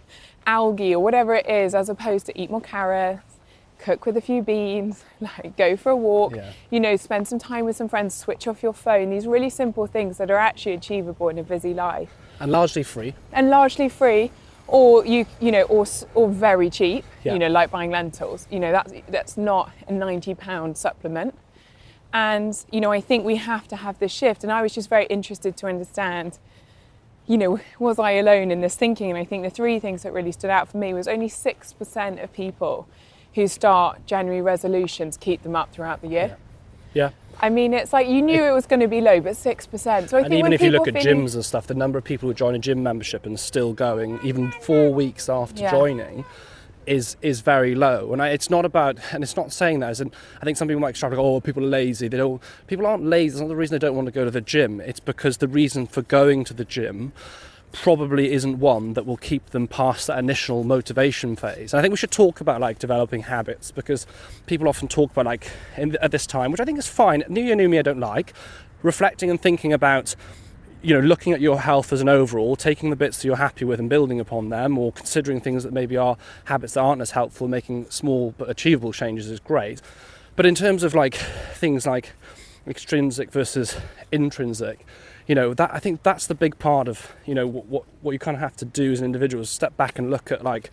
algae 0.45 0.93
or 0.95 1.03
whatever 1.03 1.35
it 1.35 1.47
is, 1.49 1.75
as 1.75 1.89
opposed 1.89 2.25
to 2.27 2.39
eat 2.41 2.49
more 2.49 2.61
carrots, 2.61 3.35
cook 3.79 4.05
with 4.05 4.17
a 4.17 4.21
few 4.21 4.41
beans, 4.41 5.03
like 5.21 5.55
go 5.57 5.75
for 5.77 5.91
a 5.91 5.95
walk, 5.95 6.35
Yeah. 6.35 6.51
you 6.71 6.79
know, 6.79 6.95
spend 6.95 7.27
some 7.27 7.37
time 7.39 7.65
with 7.65 7.75
some 7.75 7.89
friends, 7.89 8.15
switch 8.15 8.47
off 8.47 8.63
your 8.63 8.73
phone. 8.73 9.09
These 9.09 9.27
really 9.27 9.49
simple 9.49 9.85
things 9.87 10.17
that 10.17 10.31
are 10.31 10.37
actually 10.37 10.73
achievable 10.73 11.29
in 11.29 11.37
a 11.37 11.43
busy 11.43 11.73
life 11.73 12.09
And 12.39 12.51
largely 12.51 12.83
free. 12.83 13.13
and 13.33 13.49
largely 13.49 13.89
free 13.89 14.31
or 14.69 15.05
you 15.05 15.25
you 15.39 15.49
know 15.49 15.61
or 15.63 15.85
or 16.13 16.27
very 16.27 16.69
cheap 16.69 17.05
Yeah. 17.23 17.31
you 17.31 17.39
know 17.39 17.47
like 17.47 17.71
buying 17.71 17.89
lentils 17.89 18.45
you 18.51 18.59
know 18.59 18.73
that's 18.73 18.91
that's 19.07 19.37
not 19.37 19.71
a 19.87 19.93
90 19.93 20.35
pound 20.35 20.77
supplement 20.77 21.33
and 22.13 22.65
you 22.71 22.79
know 22.81 22.91
i 22.91 23.01
think 23.01 23.25
we 23.25 23.35
have 23.35 23.67
to 23.67 23.75
have 23.75 23.99
this 23.99 24.11
shift. 24.11 24.43
And 24.43 24.51
i 24.51 24.61
was 24.61 24.73
just 24.73 24.89
very 24.89 25.05
interested 25.07 25.57
to 25.57 25.67
understand 25.67 26.39
you 27.27 27.37
know 27.37 27.59
was 27.79 27.99
i 27.99 28.11
alone 28.11 28.51
in 28.51 28.61
this 28.61 28.75
thinking? 28.75 29.09
And 29.09 29.17
i 29.17 29.23
think 29.25 29.43
the 29.43 29.49
three 29.49 29.79
things 29.79 30.03
that 30.03 30.13
really 30.13 30.31
stood 30.31 30.49
out 30.49 30.69
for 30.69 30.77
me 30.77 30.93
was 30.93 31.07
only 31.07 31.29
6% 31.29 32.23
of 32.23 32.33
people 32.33 32.87
who 33.35 33.47
start 33.47 34.05
january 34.05 34.41
resolutions 34.41 35.17
keep 35.17 35.43
them 35.43 35.55
up 35.55 35.71
throughout 35.71 36.01
the 36.01 36.07
year. 36.07 36.37
Yeah. 36.93 37.09
i 37.41 37.49
mean 37.49 37.73
it's 37.73 37.91
like 37.93 38.07
you 38.07 38.21
knew 38.21 38.43
it 38.43 38.51
was 38.53 38.65
going 38.65 38.79
to 38.79 38.87
be 38.87 39.01
low 39.01 39.19
but 39.19 39.33
6% 39.33 39.39
so 39.39 39.89
i 39.91 39.99
And 39.99 40.09
think 40.09 40.25
even 40.31 40.41
when 40.43 40.53
if 40.53 40.61
you 40.61 40.71
look 40.71 40.87
at 40.87 40.95
feeling- 41.03 41.25
gyms 41.25 41.35
and 41.35 41.43
stuff, 41.45 41.67
the 41.67 41.75
number 41.75 41.97
of 41.99 42.05
people 42.05 42.27
who 42.29 42.33
join 42.33 42.55
a 42.55 42.59
gym 42.59 42.81
membership 42.81 43.25
and 43.25 43.39
still 43.39 43.73
going, 43.73 44.19
even 44.23 44.51
four 44.61 44.91
weeks 44.93 45.27
after 45.29 45.61
Yeah. 45.63 45.71
joining, 45.71 46.25
is 46.87 47.17
is 47.21 47.41
very 47.41 47.75
low. 47.75 48.13
And 48.13 48.21
I, 48.21 48.29
it's 48.29 48.49
not 48.49 48.65
about, 48.65 48.97
and 49.11 49.23
it's 49.23 49.35
not 49.35 49.51
saying 49.51 49.79
that. 49.81 49.89
As 49.89 50.01
in, 50.01 50.11
I 50.41 50.45
think 50.45 50.57
some 50.57 50.67
people 50.67 50.81
might 50.81 50.95
to 50.95 51.15
oh, 51.17 51.41
people 51.41 51.63
are 51.63 51.69
lazy. 51.69 52.07
They 52.07 52.17
don't. 52.17 52.41
People 52.67 52.87
aren't 52.87 53.05
lazy. 53.05 53.35
It's 53.35 53.41
not 53.41 53.49
the 53.49 53.55
reason 53.55 53.75
they 53.75 53.85
don't 53.85 53.95
want 53.95 54.07
to 54.07 54.11
go 54.11 54.25
to 54.25 54.31
the 54.31 54.41
gym. 54.41 54.79
It's 54.81 54.99
because 54.99 55.37
the 55.37 55.47
reason 55.47 55.87
for 55.87 56.01
going 56.01 56.43
to 56.45 56.53
the 56.53 56.65
gym 56.65 57.13
probably 57.73 58.31
isn't 58.31 58.59
one 58.59 58.93
that 58.93 59.05
will 59.05 59.17
keep 59.17 59.47
them 59.47 59.67
past 59.67 60.07
that 60.07 60.17
initial 60.17 60.63
motivation 60.63 61.35
phase. 61.35 61.73
And 61.73 61.79
I 61.79 61.81
think 61.81 61.91
we 61.91 61.97
should 61.97 62.11
talk 62.11 62.41
about 62.41 62.61
like 62.61 62.79
developing 62.79 63.23
habits 63.23 63.71
because 63.71 64.07
people 64.45 64.67
often 64.67 64.87
talk 64.87 65.11
about 65.11 65.25
like 65.25 65.51
in, 65.75 65.95
at 66.01 66.11
this 66.11 66.25
time, 66.25 66.51
which 66.51 66.61
I 66.61 66.65
think 66.65 66.79
is 66.79 66.87
fine. 66.87 67.23
New 67.27 67.43
Year, 67.43 67.55
New 67.55 67.69
Me, 67.69 67.77
I 67.77 67.81
don't 67.81 67.99
like. 67.99 68.33
Reflecting 68.83 69.29
and 69.29 69.41
thinking 69.41 69.73
about 69.73 70.15
you 70.81 70.93
know, 70.93 71.05
looking 71.05 71.33
at 71.33 71.41
your 71.41 71.59
health 71.61 71.91
as 71.91 72.01
an 72.01 72.09
overall, 72.09 72.55
taking 72.55 72.89
the 72.89 72.95
bits 72.95 73.17
that 73.17 73.25
you're 73.25 73.37
happy 73.37 73.65
with 73.65 73.79
and 73.79 73.89
building 73.89 74.19
upon 74.19 74.49
them, 74.49 74.77
or 74.77 74.91
considering 74.91 75.41
things 75.41 75.63
that 75.63 75.73
maybe 75.73 75.97
are 75.97 76.17
habits 76.45 76.73
that 76.73 76.81
aren't 76.81 77.01
as 77.01 77.11
helpful, 77.11 77.47
making 77.47 77.89
small 77.89 78.33
but 78.37 78.49
achievable 78.49 78.93
changes 78.93 79.29
is 79.29 79.39
great. 79.39 79.81
But 80.35 80.45
in 80.45 80.55
terms 80.55 80.83
of 80.83 80.93
like 80.93 81.15
things 81.15 81.87
like 81.87 82.13
extrinsic 82.67 83.31
versus 83.31 83.75
intrinsic, 84.11 84.85
you 85.25 85.35
know, 85.35 85.53
that 85.55 85.73
I 85.73 85.79
think 85.79 86.03
that's 86.03 86.27
the 86.27 86.35
big 86.35 86.59
part 86.59 86.87
of 86.87 87.13
you 87.25 87.33
know 87.33 87.47
what 87.47 87.65
what, 87.65 87.83
what 88.01 88.11
you 88.11 88.19
kind 88.19 88.35
of 88.35 88.41
have 88.41 88.55
to 88.57 88.65
do 88.65 88.91
as 88.91 88.99
an 88.99 89.05
individual 89.05 89.41
is 89.41 89.49
step 89.49 89.75
back 89.77 89.97
and 89.97 90.09
look 90.09 90.31
at 90.31 90.43
like 90.43 90.71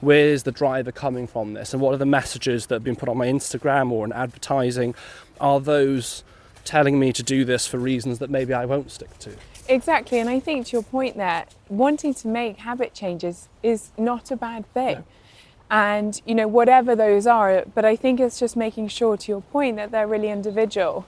where's 0.00 0.42
the 0.42 0.52
driver 0.52 0.92
coming 0.92 1.26
from 1.26 1.54
this, 1.54 1.72
and 1.72 1.80
what 1.80 1.94
are 1.94 1.98
the 1.98 2.06
messages 2.06 2.66
that 2.66 2.76
have 2.76 2.84
been 2.84 2.96
put 2.96 3.08
on 3.08 3.16
my 3.16 3.26
Instagram 3.26 3.90
or 3.90 4.04
in 4.04 4.12
advertising? 4.12 4.94
Are 5.40 5.60
those 5.60 6.22
telling 6.66 6.98
me 6.98 7.12
to 7.12 7.22
do 7.22 7.44
this 7.44 7.66
for 7.66 7.78
reasons 7.78 8.18
that 8.18 8.28
maybe 8.28 8.52
I 8.52 8.66
won't 8.66 8.90
stick 8.90 9.18
to? 9.20 9.30
Exactly, 9.68 10.18
and 10.18 10.28
I 10.28 10.40
think 10.40 10.66
to 10.66 10.72
your 10.72 10.82
point 10.82 11.16
there, 11.16 11.46
wanting 11.68 12.14
to 12.14 12.28
make 12.28 12.58
habit 12.58 12.94
changes 12.94 13.48
is 13.62 13.90
not 13.96 14.30
a 14.30 14.36
bad 14.36 14.70
thing. 14.72 14.96
No. 14.96 15.04
And 15.68 16.20
you 16.24 16.34
know, 16.34 16.46
whatever 16.46 16.94
those 16.94 17.26
are, 17.26 17.64
but 17.74 17.84
I 17.84 17.96
think 17.96 18.20
it's 18.20 18.38
just 18.38 18.56
making 18.56 18.88
sure 18.88 19.16
to 19.16 19.32
your 19.32 19.40
point 19.40 19.76
that 19.76 19.90
they're 19.90 20.06
really 20.06 20.30
individual 20.30 21.06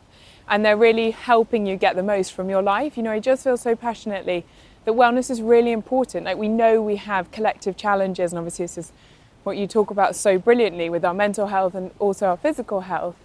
and 0.49 0.65
they're 0.65 0.77
really 0.77 1.11
helping 1.11 1.67
you 1.67 1.77
get 1.77 1.95
the 1.95 2.03
most 2.03 2.33
from 2.33 2.49
your 2.51 2.63
life. 2.63 2.97
You 2.97 3.03
know, 3.03 3.13
I 3.13 3.21
just 3.21 3.45
feel 3.45 3.57
so 3.57 3.77
passionately 3.77 4.45
that 4.85 4.95
wellness 4.95 5.31
is 5.31 5.43
really 5.43 5.71
important. 5.71 6.25
Like 6.25 6.39
we 6.39 6.49
know 6.49 6.83
we 6.83 6.97
have 6.97 7.31
collective 7.31 7.77
challenges, 7.77 8.33
and 8.33 8.39
obviously 8.39 8.65
this 8.65 8.79
is 8.79 8.93
what 9.45 9.57
you 9.57 9.67
talk 9.67 9.91
about 9.91 10.17
so 10.17 10.39
brilliantly 10.39 10.91
with 10.91 11.05
our 11.05 11.15
mental 11.15 11.47
health 11.49 11.75
and 11.75 11.91
also 11.99 12.27
our 12.27 12.37
physical 12.37 12.81
health. 12.83 13.17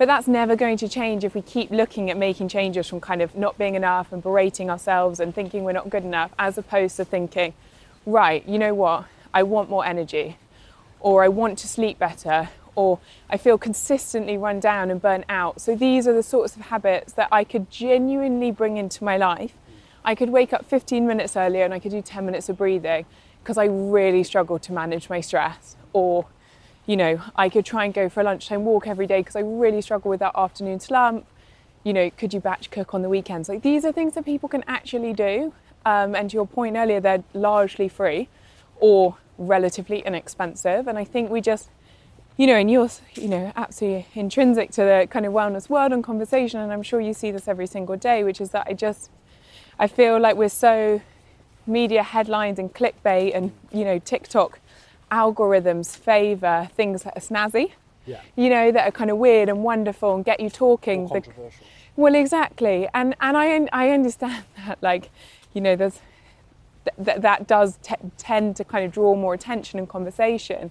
But 0.00 0.06
that's 0.06 0.26
never 0.26 0.56
going 0.56 0.78
to 0.78 0.88
change 0.88 1.24
if 1.24 1.34
we 1.34 1.42
keep 1.42 1.70
looking 1.70 2.08
at 2.08 2.16
making 2.16 2.48
changes 2.48 2.86
from 2.86 3.02
kind 3.02 3.20
of 3.20 3.36
not 3.36 3.58
being 3.58 3.74
enough 3.74 4.14
and 4.14 4.22
berating 4.22 4.70
ourselves 4.70 5.20
and 5.20 5.34
thinking 5.34 5.62
we're 5.62 5.72
not 5.72 5.90
good 5.90 6.04
enough, 6.04 6.30
as 6.38 6.56
opposed 6.56 6.96
to 6.96 7.04
thinking, 7.04 7.52
right, 8.06 8.42
you 8.48 8.58
know 8.58 8.72
what, 8.72 9.04
I 9.34 9.42
want 9.42 9.68
more 9.68 9.84
energy, 9.84 10.38
or 11.00 11.22
I 11.22 11.28
want 11.28 11.58
to 11.58 11.68
sleep 11.68 11.98
better, 11.98 12.48
or 12.74 12.98
I 13.28 13.36
feel 13.36 13.58
consistently 13.58 14.38
run 14.38 14.58
down 14.58 14.90
and 14.90 15.02
burnt 15.02 15.26
out. 15.28 15.60
So 15.60 15.76
these 15.76 16.08
are 16.08 16.14
the 16.14 16.22
sorts 16.22 16.56
of 16.56 16.62
habits 16.62 17.12
that 17.12 17.28
I 17.30 17.44
could 17.44 17.70
genuinely 17.70 18.50
bring 18.50 18.78
into 18.78 19.04
my 19.04 19.18
life. 19.18 19.52
I 20.02 20.14
could 20.14 20.30
wake 20.30 20.54
up 20.54 20.64
15 20.64 21.06
minutes 21.06 21.36
earlier 21.36 21.66
and 21.66 21.74
I 21.74 21.78
could 21.78 21.92
do 21.92 22.00
10 22.00 22.24
minutes 22.24 22.48
of 22.48 22.56
breathing 22.56 23.04
because 23.42 23.58
I 23.58 23.66
really 23.66 24.24
struggle 24.24 24.58
to 24.60 24.72
manage 24.72 25.10
my 25.10 25.20
stress. 25.20 25.76
Or, 25.92 26.24
you 26.90 26.96
know, 26.96 27.22
I 27.36 27.48
could 27.48 27.64
try 27.64 27.84
and 27.84 27.94
go 27.94 28.08
for 28.08 28.20
a 28.20 28.24
lunchtime 28.24 28.64
walk 28.64 28.88
every 28.88 29.06
day 29.06 29.20
because 29.20 29.36
I 29.36 29.42
really 29.42 29.80
struggle 29.80 30.10
with 30.10 30.18
that 30.18 30.32
afternoon 30.34 30.80
slump. 30.80 31.24
You 31.84 31.92
know, 31.92 32.10
could 32.10 32.34
you 32.34 32.40
batch 32.40 32.72
cook 32.72 32.94
on 32.94 33.02
the 33.02 33.08
weekends? 33.08 33.48
Like 33.48 33.62
these 33.62 33.84
are 33.84 33.92
things 33.92 34.14
that 34.14 34.24
people 34.24 34.48
can 34.48 34.64
actually 34.66 35.12
do. 35.12 35.54
Um, 35.86 36.16
and 36.16 36.28
to 36.30 36.34
your 36.34 36.48
point 36.48 36.74
earlier, 36.74 36.98
they're 36.98 37.22
largely 37.32 37.88
free 37.88 38.28
or 38.80 39.16
relatively 39.38 40.00
inexpensive. 40.00 40.88
And 40.88 40.98
I 40.98 41.04
think 41.04 41.30
we 41.30 41.40
just 41.40 41.70
you 42.36 42.46
know, 42.48 42.56
and 42.56 42.68
you're, 42.70 42.88
you 43.14 43.28
know, 43.28 43.52
absolutely 43.54 44.06
intrinsic 44.14 44.72
to 44.72 44.80
the 44.80 45.06
kind 45.10 45.26
of 45.26 45.32
wellness 45.32 45.68
world 45.68 45.92
and 45.92 46.02
conversation, 46.02 46.58
and 46.58 46.72
I'm 46.72 46.82
sure 46.82 46.98
you 46.98 47.12
see 47.12 47.30
this 47.30 47.46
every 47.46 47.66
single 47.66 47.96
day, 47.96 48.24
which 48.24 48.40
is 48.40 48.50
that 48.50 48.66
I 48.66 48.72
just, 48.72 49.10
I 49.78 49.86
feel 49.86 50.18
like 50.18 50.36
we're 50.36 50.48
so 50.48 51.02
media 51.66 52.02
headlines 52.02 52.58
and 52.58 52.72
clickbait 52.72 53.36
and, 53.36 53.52
you 53.70 53.84
know, 53.84 53.98
TikTok 53.98 54.58
algorithms 55.10 55.96
favour 55.96 56.68
things 56.74 57.02
that 57.02 57.16
are 57.16 57.20
snazzy, 57.20 57.72
Yeah. 58.06 58.20
you 58.36 58.48
know, 58.50 58.70
that 58.72 58.88
are 58.88 58.92
kind 58.92 59.10
of 59.10 59.18
weird 59.18 59.48
and 59.48 59.62
wonderful 59.62 60.14
and 60.14 60.24
get 60.24 60.40
you 60.40 60.50
talking. 60.50 61.08
Well, 61.96 62.14
exactly, 62.14 62.88
and 62.94 63.14
and 63.20 63.36
I 63.36 63.68
I 63.72 63.90
understand 63.90 64.44
that, 64.66 64.78
like, 64.82 65.10
you 65.52 65.60
know, 65.60 65.76
there's 65.76 66.00
th- 66.84 67.06
th- 67.06 67.20
that 67.20 67.46
does 67.46 67.78
t- 67.82 67.94
tend 68.16 68.56
to 68.56 68.64
kind 68.64 68.84
of 68.84 68.92
draw 68.92 69.14
more 69.14 69.34
attention 69.34 69.78
and 69.78 69.88
conversation. 69.88 70.70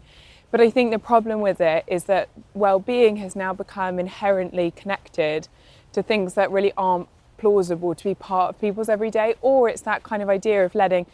But 0.51 0.62
I 0.62 0.72
think 0.72 0.89
the 0.91 0.98
problem 1.00 1.41
with 1.41 1.62
it 1.62 1.84
is 1.86 2.05
that 2.05 2.29
well-being 2.55 3.17
has 3.17 3.36
now 3.36 3.53
become 3.53 4.00
inherently 4.00 4.72
connected 4.72 5.48
to 5.93 6.01
things 6.01 6.34
that 6.34 6.50
really 6.50 6.74
aren't 6.75 7.08
plausible 7.38 7.93
to 7.93 8.03
be 8.03 8.15
part 8.15 8.50
of 8.55 8.62
people's 8.62 8.89
everyday, 8.89 9.36
or 9.41 9.69
it's 9.69 9.81
that 9.81 10.01
kind 10.01 10.24
of 10.24 10.29
idea 10.29 10.65
of 10.65 10.74
letting 10.74 11.05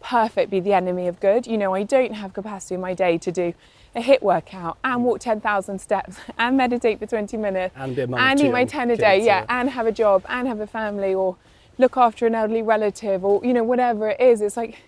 perfect 0.00 0.50
be 0.50 0.60
the 0.60 0.72
enemy 0.72 1.06
of 1.06 1.20
good. 1.20 1.46
You 1.46 1.58
know, 1.58 1.74
I 1.74 1.82
don't 1.82 2.14
have 2.14 2.32
capacity 2.32 2.74
in 2.74 2.80
my 2.80 2.94
day 2.94 3.18
to 3.18 3.32
do 3.32 3.54
a 3.94 4.00
HIIT 4.00 4.22
workout 4.22 4.78
and 4.84 5.04
walk 5.04 5.20
10,000 5.20 5.80
steps 5.80 6.16
and 6.38 6.56
meditate 6.56 6.98
for 6.98 7.06
20 7.06 7.36
minutes 7.36 7.74
And 7.76 7.98
and 7.98 8.40
eat 8.40 8.50
my 8.50 8.64
10 8.64 8.90
a 8.90 8.96
day, 8.96 9.24
yeah. 9.24 9.44
and 9.48 9.70
have 9.70 9.86
a 9.86 9.92
job 9.92 10.24
and 10.28 10.46
have 10.46 10.60
a 10.60 10.66
family 10.66 11.14
or 11.14 11.36
look 11.78 11.96
after 11.96 12.26
an 12.26 12.34
elderly 12.34 12.62
relative 12.62 13.24
or, 13.24 13.44
you 13.44 13.52
know, 13.52 13.64
whatever 13.64 14.10
it 14.10 14.20
is. 14.20 14.40
It's 14.40 14.56
like, 14.56 14.78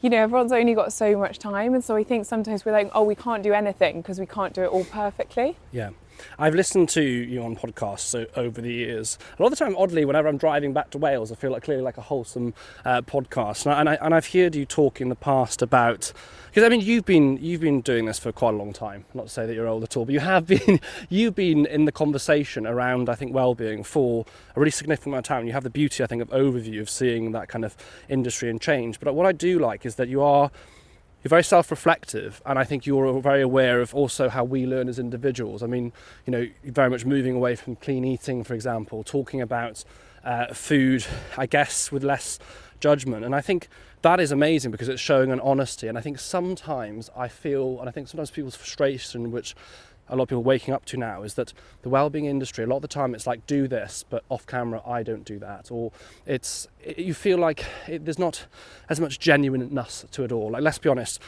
you 0.00 0.10
know, 0.10 0.22
everyone's 0.22 0.52
only 0.52 0.74
got 0.74 0.92
so 0.92 1.16
much 1.16 1.38
time. 1.38 1.74
And 1.74 1.82
so 1.82 1.96
I 1.96 2.04
think 2.04 2.26
sometimes 2.26 2.64
we're 2.64 2.72
like, 2.72 2.90
oh, 2.94 3.02
we 3.02 3.14
can't 3.14 3.42
do 3.42 3.52
anything 3.52 4.02
because 4.02 4.20
we 4.20 4.26
can't 4.26 4.52
do 4.52 4.62
it 4.62 4.68
all 4.68 4.84
perfectly. 4.84 5.56
Yeah. 5.70 5.90
I've 6.38 6.54
listened 6.54 6.88
to 6.90 7.02
you 7.02 7.42
on 7.42 7.56
podcasts 7.56 8.26
over 8.36 8.60
the 8.60 8.72
years. 8.72 9.18
A 9.38 9.42
lot 9.42 9.52
of 9.52 9.58
the 9.58 9.64
time, 9.64 9.76
oddly, 9.76 10.04
whenever 10.04 10.28
I'm 10.28 10.38
driving 10.38 10.72
back 10.72 10.90
to 10.90 10.98
Wales, 10.98 11.32
I 11.32 11.34
feel 11.34 11.50
like 11.50 11.62
clearly 11.64 11.82
like 11.82 11.98
a 11.98 12.02
wholesome 12.02 12.54
uh, 12.84 13.02
podcast. 13.02 13.66
And, 13.66 13.74
I, 13.74 13.80
and, 13.80 13.88
I, 13.88 13.94
and 14.06 14.14
I've 14.14 14.32
heard 14.32 14.54
you 14.54 14.64
talk 14.64 15.00
in 15.00 15.08
the 15.08 15.14
past 15.14 15.62
about 15.62 16.12
because 16.52 16.64
I 16.64 16.68
mean 16.68 16.82
you've 16.82 17.06
been 17.06 17.38
you've 17.38 17.62
been 17.62 17.80
doing 17.80 18.04
this 18.04 18.18
for 18.18 18.30
quite 18.30 18.52
a 18.52 18.56
long 18.58 18.74
time. 18.74 19.06
Not 19.14 19.22
to 19.24 19.28
say 19.30 19.46
that 19.46 19.54
you're 19.54 19.66
old 19.66 19.84
at 19.84 19.96
all, 19.96 20.04
but 20.04 20.12
you 20.12 20.20
have 20.20 20.46
been 20.46 20.80
you've 21.08 21.34
been 21.34 21.64
in 21.64 21.86
the 21.86 21.92
conversation 21.92 22.66
around 22.66 23.08
I 23.08 23.14
think 23.14 23.32
well-being 23.32 23.84
for 23.84 24.26
a 24.54 24.60
really 24.60 24.70
significant 24.70 25.12
amount 25.12 25.26
of 25.26 25.28
time. 25.28 25.46
You 25.46 25.54
have 25.54 25.64
the 25.64 25.70
beauty 25.70 26.04
I 26.04 26.06
think 26.06 26.20
of 26.20 26.28
overview 26.28 26.82
of 26.82 26.90
seeing 26.90 27.32
that 27.32 27.48
kind 27.48 27.64
of 27.64 27.74
industry 28.08 28.50
and 28.50 28.60
change. 28.60 29.00
But 29.00 29.14
what 29.14 29.24
I 29.24 29.32
do 29.32 29.58
like 29.58 29.86
is 29.86 29.94
that 29.94 30.08
you 30.08 30.20
are 30.22 30.50
you're 31.22 31.30
very 31.30 31.44
self-reflective 31.44 32.42
and 32.46 32.58
i 32.58 32.64
think 32.64 32.86
you're 32.86 33.20
very 33.20 33.42
aware 33.42 33.80
of 33.80 33.94
also 33.94 34.28
how 34.28 34.44
we 34.44 34.66
learn 34.66 34.88
as 34.88 34.98
individuals. 34.98 35.62
I 35.62 35.66
mean 35.66 35.92
you 36.26 36.30
know 36.30 36.46
very 36.64 36.90
much 36.90 37.04
moving 37.04 37.34
away 37.34 37.54
from 37.56 37.76
clean 37.76 38.04
eating 38.04 38.44
for 38.44 38.54
example 38.54 39.04
talking 39.04 39.40
about 39.40 39.84
uh, 40.24 40.52
food 40.54 41.04
i 41.36 41.46
guess 41.46 41.90
with 41.92 42.04
less 42.04 42.38
judgment. 42.80 43.24
And 43.24 43.34
i 43.34 43.40
think 43.40 43.68
that 44.02 44.18
is 44.18 44.32
amazing 44.32 44.72
because 44.72 44.88
it's 44.88 45.00
showing 45.00 45.30
an 45.30 45.40
honesty. 45.40 45.86
And 45.86 45.96
i 45.96 46.00
think 46.00 46.18
sometimes 46.18 47.10
i 47.16 47.28
feel 47.28 47.78
and 47.80 47.88
i 47.88 47.92
think 47.92 48.08
sometimes 48.08 48.30
people's 48.30 48.56
frustration 48.56 49.30
which 49.30 49.54
a 50.12 50.16
lot 50.16 50.24
of 50.24 50.28
people 50.28 50.42
waking 50.42 50.74
up 50.74 50.84
to 50.84 50.96
now 50.96 51.22
is 51.22 51.34
that 51.34 51.52
the 51.80 51.88
well-being 51.88 52.26
industry 52.26 52.62
a 52.62 52.66
lot 52.66 52.76
of 52.76 52.82
the 52.82 52.88
time 52.88 53.14
it's 53.14 53.26
like 53.26 53.44
do 53.46 53.66
this 53.66 54.04
but 54.08 54.22
off 54.28 54.46
camera 54.46 54.80
i 54.86 55.02
don't 55.02 55.24
do 55.24 55.38
that. 55.38 55.70
Or 55.70 55.92
it's 56.26 56.68
it, 56.82 56.98
you 56.98 57.14
feel 57.14 57.38
like 57.38 57.64
it, 57.88 58.04
there's 58.04 58.18
not 58.18 58.46
as 58.88 59.00
much 59.00 59.18
genuineness 59.18 60.04
to 60.12 60.24
it 60.24 60.32
all. 60.32 60.50
Like 60.50 60.62
let's 60.62 60.78
be 60.78 60.88
honest 60.88 61.20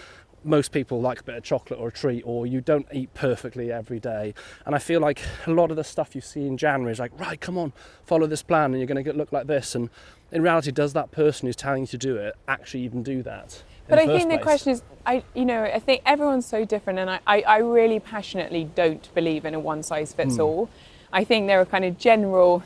most 0.47 0.73
people 0.73 1.01
like 1.01 1.21
a 1.21 1.23
bit 1.23 1.37
of 1.37 1.43
chocolate 1.43 1.81
or 1.81 1.89
a 1.89 1.93
treat 1.93 2.23
or 2.27 2.47
you 2.47 2.61
don't 2.61 2.87
eat 2.93 3.15
perfectly 3.15 3.73
every 3.73 3.99
day. 3.99 4.35
And 4.67 4.75
i 4.75 4.79
feel 4.79 5.01
like 5.01 5.21
a 5.47 5.51
lot 5.51 5.71
of 5.71 5.77
the 5.77 5.85
stuff 5.85 6.15
you 6.15 6.21
see 6.21 6.47
in 6.47 6.59
january 6.59 6.93
is 6.93 6.99
like 6.99 7.19
right 7.19 7.41
come 7.41 7.57
on 7.57 7.73
follow 8.05 8.27
this 8.27 8.43
plan 8.43 8.73
and 8.73 8.79
you're 8.79 8.87
going 8.87 9.03
to 9.03 9.13
look 9.13 9.33
like 9.33 9.47
this. 9.47 9.75
And 9.75 9.89
in 10.31 10.43
reality 10.43 10.71
does 10.71 10.93
that 10.93 11.11
person 11.11 11.47
who's 11.47 11.57
telling 11.57 11.83
you 11.83 11.87
to 11.89 11.99
do 11.99 12.17
it 12.17 12.35
actually 12.47 12.83
even 12.83 13.03
do 13.03 13.23
that 13.23 13.63
But 13.89 13.99
I 13.99 14.07
think 14.07 14.31
the 14.31 14.39
question 14.39 14.73
is, 14.73 14.83
I, 15.07 15.23
you 15.35 15.45
know, 15.45 15.65
I 15.65 15.79
think 15.79 16.03
everyone's 16.07 16.47
so 16.47 16.65
different, 16.65 16.99
and 16.99 17.11
I, 17.11 17.21
I, 17.27 17.43
I 17.43 17.57
really 17.59 18.01
passionately 18.01 18.65
don't 18.75 19.13
believe 19.15 19.45
in 19.45 19.55
a 19.55 19.61
one 19.61 19.83
size 19.83 20.13
fits 20.15 20.39
all. 20.39 20.71
I 21.13 21.25
think 21.25 21.47
there 21.47 21.61
are 21.61 21.67
kind 21.67 21.85
of 21.85 21.99
general 21.99 22.63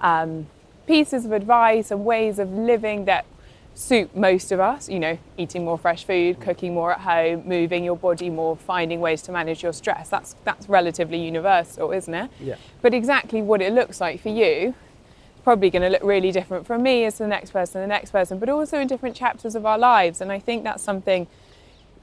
um, 0.00 0.46
pieces 0.86 1.24
of 1.24 1.32
advice 1.32 1.90
and 1.90 2.04
ways 2.04 2.38
of 2.38 2.50
living 2.52 3.04
that 3.06 3.26
suit 3.74 4.16
most 4.16 4.52
of 4.52 4.60
us. 4.60 4.88
You 4.88 5.00
know, 5.00 5.18
eating 5.36 5.64
more 5.64 5.76
fresh 5.76 6.04
food, 6.04 6.40
cooking 6.40 6.72
more 6.72 6.92
at 6.92 7.00
home, 7.00 7.42
moving 7.46 7.82
your 7.82 7.96
body 7.96 8.30
more, 8.30 8.56
finding 8.56 9.00
ways 9.00 9.22
to 9.22 9.32
manage 9.32 9.62
your 9.64 9.72
stress. 9.72 10.08
That's 10.08 10.36
that's 10.44 10.68
relatively 10.68 11.18
universal, 11.18 11.90
isn't 11.90 12.14
it? 12.14 12.30
Yeah. 12.40 12.56
But 12.80 12.94
exactly 12.94 13.42
what 13.42 13.60
it 13.60 13.72
looks 13.72 14.00
like 14.00 14.20
for 14.20 14.30
you 14.30 14.74
probably 15.38 15.70
going 15.70 15.82
to 15.82 15.88
look 15.88 16.02
really 16.02 16.32
different 16.32 16.66
from 16.66 16.82
me 16.82 17.04
as 17.04 17.18
the 17.18 17.26
next 17.26 17.50
person, 17.50 17.80
the 17.80 17.86
next 17.86 18.10
person, 18.10 18.38
but 18.38 18.48
also 18.48 18.78
in 18.78 18.86
different 18.86 19.16
chapters 19.16 19.54
of 19.54 19.64
our 19.64 19.78
lives. 19.78 20.20
And 20.20 20.30
I 20.30 20.38
think 20.38 20.64
that's 20.64 20.82
something, 20.82 21.26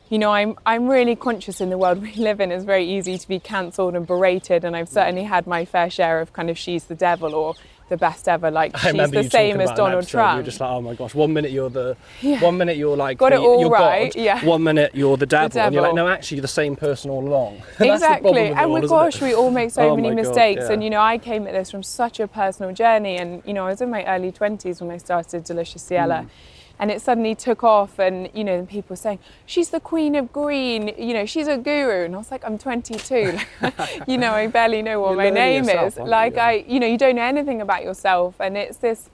you 0.09 0.17
know, 0.19 0.31
I'm 0.31 0.57
I'm 0.65 0.87
really 0.87 1.15
conscious 1.15 1.61
in 1.61 1.69
the 1.69 1.77
world 1.77 2.01
we 2.09 2.13
live 2.15 2.39
in. 2.39 2.51
It's 2.51 2.65
very 2.65 2.85
easy 2.85 3.17
to 3.17 3.27
be 3.27 3.39
cancelled 3.39 3.95
and 3.95 4.07
berated, 4.07 4.63
and 4.63 4.75
I've 4.75 4.89
certainly 4.89 5.23
had 5.23 5.47
my 5.47 5.65
fair 5.65 5.89
share 5.89 6.21
of 6.21 6.33
kind 6.33 6.49
of 6.49 6.57
she's 6.57 6.85
the 6.85 6.95
devil 6.95 7.35
or 7.35 7.55
the 7.89 7.97
best 7.97 8.27
ever. 8.27 8.49
Like 8.51 8.71
I 8.83 8.91
she's 8.91 9.11
the 9.11 9.23
same 9.29 9.61
as 9.61 9.69
Donald 9.71 10.03
episode, 10.03 10.33
You're 10.35 10.43
just 10.43 10.59
like, 10.59 10.69
oh 10.71 10.81
my 10.81 10.95
gosh, 10.95 11.13
one 11.13 11.33
minute 11.33 11.51
you're 11.51 11.69
the, 11.69 11.95
Yeah. 12.21 12.41
one 12.41 12.57
minute 12.57 12.77
you're 12.77 12.97
like, 12.97 13.17
Got 13.17 13.29
the, 13.29 13.35
it 13.35 13.39
all 13.39 13.59
you're 13.61 13.69
right, 13.69 14.13
God, 14.13 14.21
yeah. 14.21 14.43
one 14.45 14.63
minute 14.63 14.91
you're 14.95 15.17
the 15.17 15.25
devil, 15.25 15.59
and 15.59 15.73
you're 15.73 15.83
like, 15.83 15.93
no, 15.93 16.07
actually, 16.07 16.37
you're 16.37 16.41
the 16.41 16.47
same 16.47 16.75
person 16.75 17.11
all 17.11 17.25
along. 17.27 17.61
Exactly 17.79 18.21
problem 18.21 18.33
with 18.35 18.51
it 18.51 18.57
and 18.57 18.71
all, 18.71 18.77
it? 18.83 18.87
gosh 18.89 19.21
we 19.21 19.33
all 19.33 19.51
make 19.51 19.71
so 19.71 19.89
Oh 19.89 19.95
many 19.95 20.09
my 20.09 20.15
God, 20.15 20.27
mistakes 20.27 20.61
yeah. 20.65 20.71
and 20.73 20.83
you 20.83 20.89
know 20.89 21.01
i 21.01 21.17
came 21.17 21.45
at 21.47 21.53
this 21.53 21.69
from 21.71 21.83
such 21.83 22.19
a 22.19 22.27
personal 22.27 22.73
journey 22.73 23.17
and 23.17 23.41
you 23.45 23.53
know 23.53 23.65
i 23.65 23.69
was 23.69 23.81
in 23.81 23.89
my 23.89 24.03
early 24.05 24.31
20s 24.31 24.81
when 24.81 24.91
i 24.91 24.97
started 24.97 25.43
Deliciously 25.43 25.97
Ella 25.97 26.25
Mm. 26.25 26.29
And 26.79 26.91
it 26.91 27.01
suddenly 27.01 27.35
took 27.35 27.63
off 27.63 27.99
and 27.99 28.29
you 28.33 28.43
know 28.43 28.65
people 28.65 28.93
were 28.93 28.97
saying 28.97 29.19
she's 29.45 29.69
the 29.69 29.79
queen 29.79 30.15
of 30.15 30.31
green 30.33 30.93
you 30.97 31.13
know 31.13 31.25
she's 31.25 31.47
a 31.47 31.57
guru. 31.57 32.05
And 32.05 32.15
i 32.15 32.17
was 32.17 32.31
like 32.31 32.43
i'm 32.45 32.57
22 32.57 33.37
you 34.07 34.17
know 34.17 34.31
i 34.31 34.47
barely 34.47 34.81
know 34.81 34.99
what 34.99 35.09
You're 35.11 35.17
my 35.17 35.29
name 35.29 35.63
yourself, 35.63 35.87
is. 35.87 35.97
aren't 35.97 36.07
you? 36.07 36.11
like 36.11 36.37
i 36.37 36.65
you 36.67 36.79
know 36.79 36.87
you 36.87 36.97
don't 36.97 37.15
know 37.15 37.23
anything 37.23 37.61
about 37.61 37.83
yourself 37.83 38.35
and 38.39 38.57
it's 38.57 38.77
this 38.77 39.09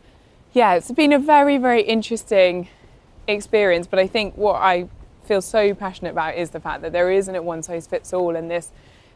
yeah 0.54 0.74
it's 0.74 0.92
been 0.92 1.14
a 1.14 1.20
very 1.20 1.58
very 1.58 1.82
interesting 1.82 2.68
experience 3.28 3.88
but 3.88 4.00
i 4.00 4.08
think 4.08 4.36
what 4.36 4.56
i 4.56 4.88
feel 5.24 5.42
so 5.42 5.74
passionate 5.74 6.12
about 6.12 6.36
is 6.36 6.50
the 6.50 6.60
fact 6.60 6.82
that 6.82 6.92
there 6.92 7.12
isn't 7.12 7.36
a 7.36 7.42
one 7.42 7.62
size 7.62 7.88
fits 7.88 8.12
all 8.14 8.36
and 8.36 8.50
this 8.50 8.72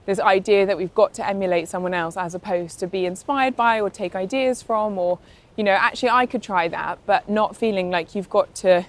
this 0.06 0.20
idea 0.20 0.68
that 0.68 0.78
we've 0.78 0.94
got 0.94 1.14
to 1.16 1.28
emulate 1.28 1.68
someone 1.68 1.94
else 1.94 2.16
as 2.16 2.36
opposed 2.36 2.80
to 2.80 2.88
be 2.88 3.06
inspired 3.06 3.56
by 3.56 3.82
or 3.82 3.90
take 3.90 4.16
ideas 4.16 4.62
from 4.62 4.98
or 5.00 5.18
you 5.56 5.64
know 5.64 5.72
actually 5.72 6.10
i 6.10 6.26
could 6.26 6.44
try 6.44 6.68
that 6.68 6.98
but 7.06 7.28
not 7.30 7.56
feeling 7.56 7.90
like 7.90 8.16
you've 8.16 8.30
got 8.30 8.54
to 8.56 8.86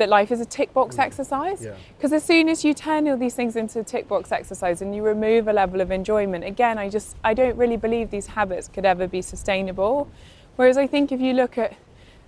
that 0.00 0.08
life 0.08 0.32
is 0.32 0.40
a 0.40 0.46
tick 0.46 0.72
box 0.72 0.96
mm. 0.96 1.00
exercise. 1.00 1.62
Yeah. 1.62 1.74
Because 1.96 2.12
as 2.12 2.24
soon 2.24 2.48
as 2.48 2.64
you 2.64 2.74
turn 2.74 3.06
all 3.06 3.18
these 3.18 3.34
things 3.34 3.54
into 3.54 3.80
a 3.80 3.84
tick 3.84 4.08
box 4.08 4.32
exercise 4.32 4.82
and 4.82 4.96
you 4.96 5.02
remove 5.02 5.46
a 5.46 5.52
level 5.52 5.80
of 5.80 5.90
enjoyment, 5.90 6.42
again, 6.42 6.78
I 6.78 6.88
just 6.88 7.16
I 7.22 7.34
don't 7.34 7.56
really 7.56 7.76
believe 7.76 8.10
these 8.10 8.28
habits 8.28 8.66
could 8.66 8.86
ever 8.86 9.06
be 9.06 9.22
sustainable. 9.22 10.10
Whereas 10.56 10.76
I 10.76 10.86
think 10.86 11.12
if 11.12 11.20
you 11.20 11.34
look 11.34 11.58
at 11.58 11.76